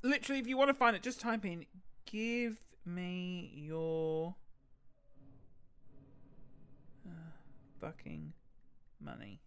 Literally, 0.03 0.39
if 0.39 0.47
you 0.47 0.57
want 0.57 0.69
to 0.69 0.73
find 0.73 0.95
it, 0.95 1.03
just 1.03 1.19
type 1.19 1.45
in 1.45 1.65
"Give 2.05 2.57
me 2.85 3.51
your 3.53 4.35
uh, 7.07 7.11
fucking 7.79 8.33
money." 8.99 9.41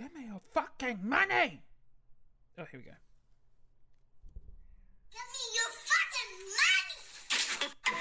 Give 0.00 0.14
me 0.14 0.26
your 0.26 0.40
fucking 0.54 1.00
money! 1.02 1.62
Oh, 2.56 2.64
here 2.70 2.80
we 2.80 2.86
go. 2.86 2.96
Give 5.12 5.28
me 5.28 5.44
your 5.56 5.70
fucking 5.90 6.32
money! 6.56 6.96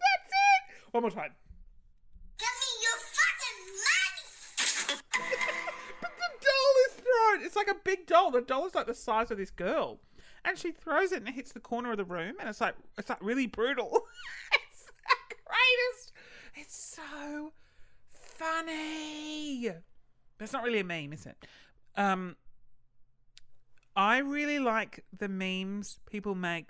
That's 0.00 0.32
it! 0.32 0.62
One 0.92 1.02
more 1.02 1.10
time. 1.10 1.34
Give 2.38 2.56
me 2.62 2.70
your 2.80 2.98
fucking 3.12 3.60
money! 3.84 4.24
but 6.00 6.12
the 6.16 6.28
doll 6.40 6.74
It's 7.40 7.56
like 7.56 7.68
a 7.68 7.76
big 7.84 8.06
doll. 8.06 8.30
The 8.30 8.40
doll 8.40 8.66
is 8.66 8.74
like 8.74 8.86
the 8.86 8.94
size 8.94 9.30
of 9.30 9.38
this 9.38 9.50
girl. 9.50 10.00
And 10.44 10.58
she 10.58 10.72
throws 10.72 11.12
it 11.12 11.20
and 11.20 11.28
it 11.28 11.34
hits 11.34 11.52
the 11.52 11.60
corner 11.60 11.92
of 11.92 11.96
the 11.98 12.04
room 12.04 12.34
and 12.40 12.48
it's 12.48 12.60
like 12.60 12.74
it's 12.98 13.08
like 13.08 13.22
really 13.22 13.46
brutal. 13.46 14.06
it's 14.70 14.86
the 14.86 15.36
greatest. 15.46 16.12
It's 16.54 16.96
so 16.96 17.52
funny. 18.10 19.70
That's 20.38 20.52
not 20.52 20.64
really 20.64 20.80
a 20.80 20.84
meme, 20.84 21.12
is 21.12 21.26
it? 21.26 21.36
Um, 21.96 22.36
I 23.94 24.18
really 24.18 24.58
like 24.58 25.04
the 25.16 25.28
memes 25.28 26.00
people 26.10 26.34
make 26.34 26.68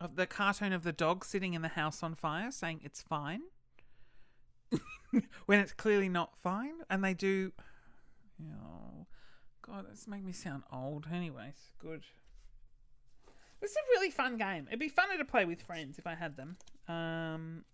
of 0.00 0.16
the 0.16 0.26
cartoon 0.26 0.72
of 0.72 0.82
the 0.82 0.92
dog 0.92 1.24
sitting 1.24 1.52
in 1.52 1.62
the 1.62 1.68
house 1.68 2.02
on 2.02 2.14
fire 2.14 2.50
saying 2.50 2.80
it's 2.82 3.02
fine 3.02 3.42
when 5.46 5.58
it's 5.58 5.72
clearly 5.72 6.08
not 6.08 6.38
fine. 6.38 6.74
And 6.88 7.04
they 7.04 7.14
do. 7.14 7.52
Oh, 8.42 9.06
God, 9.62 9.86
this 9.90 10.06
make 10.08 10.24
me 10.24 10.32
sound 10.32 10.62
old. 10.72 11.06
Anyways, 11.12 11.72
good. 11.78 12.02
This 13.60 13.72
is 13.72 13.76
a 13.76 13.90
really 13.90 14.10
fun 14.10 14.38
game. 14.38 14.66
It'd 14.68 14.80
be 14.80 14.88
funner 14.88 15.18
to 15.18 15.24
play 15.24 15.44
with 15.44 15.62
friends 15.62 15.98
if 15.98 16.06
I 16.06 16.14
had 16.14 16.36
them. 16.36 16.56
Um, 16.88 17.64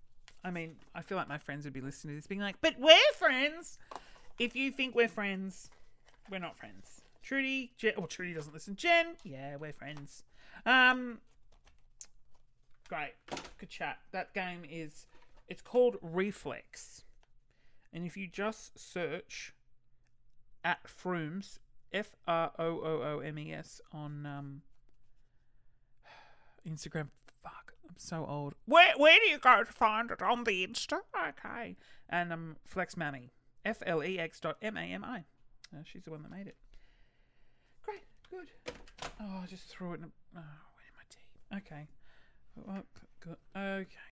I 0.44 0.50
mean, 0.50 0.76
I 0.94 1.02
feel 1.02 1.16
like 1.16 1.28
my 1.28 1.38
friends 1.38 1.64
would 1.64 1.72
be 1.72 1.80
listening 1.80 2.14
to 2.14 2.18
this 2.18 2.26
being 2.26 2.40
like, 2.40 2.56
but 2.60 2.74
we're 2.78 3.12
friends 3.16 3.78
if 4.38 4.54
you 4.54 4.70
think 4.70 4.94
we're 4.94 5.08
friends, 5.08 5.70
we're 6.30 6.38
not 6.38 6.58
friends. 6.58 7.02
Trudy, 7.22 7.72
Jen, 7.76 7.94
well, 7.96 8.06
Trudy 8.06 8.34
doesn't 8.34 8.52
listen. 8.52 8.76
Jen, 8.76 9.16
yeah, 9.24 9.56
we're 9.56 9.72
friends. 9.72 10.24
Um, 10.64 11.18
great, 12.88 13.14
good 13.58 13.68
chat. 13.68 13.98
That 14.12 14.34
game 14.34 14.62
is, 14.68 15.06
it's 15.48 15.62
called 15.62 15.96
Reflex, 16.02 17.04
and 17.92 18.04
if 18.04 18.16
you 18.16 18.26
just 18.26 18.78
search 18.78 19.54
at 20.64 20.84
Froomes, 20.84 21.58
F 21.96 22.14
R 22.28 22.52
O 22.58 22.64
O 22.64 23.02
O 23.02 23.18
M 23.20 23.38
E 23.38 23.52
S 23.52 23.80
on 23.92 24.26
um 24.26 24.62
Instagram. 26.68 27.08
Fuck, 27.42 27.72
I'm 27.88 27.94
so 27.96 28.26
old. 28.28 28.54
Where 28.66 28.92
where 28.96 29.18
do 29.18 29.28
you 29.30 29.38
go 29.38 29.64
to 29.64 29.72
find 29.72 30.10
it 30.10 30.20
on 30.20 30.44
the 30.44 30.66
Insta? 30.66 31.00
Okay, 31.28 31.76
and 32.08 32.32
um 32.32 32.56
Flex 32.64 32.94
Mami. 32.94 33.30
F 33.64 33.82
L 33.86 34.04
E 34.04 34.18
X 34.18 34.38
dot 34.40 34.56
M 34.62 34.76
A 34.76 34.82
M 34.82 35.04
I. 35.04 35.24
Uh, 35.74 35.82
she's 35.84 36.04
the 36.04 36.10
one 36.10 36.22
that 36.22 36.30
made 36.30 36.46
it. 36.46 36.56
Great, 37.82 38.04
good. 38.30 38.48
Oh, 39.20 39.40
I 39.42 39.46
just 39.46 39.64
threw 39.68 39.92
it 39.94 40.00
in. 40.00 40.04
A, 40.04 40.08
oh, 40.36 40.40
where 40.76 40.92
my 40.94 41.04
tea? 41.10 41.26
Okay. 41.56 41.88
Okay. 43.58 43.96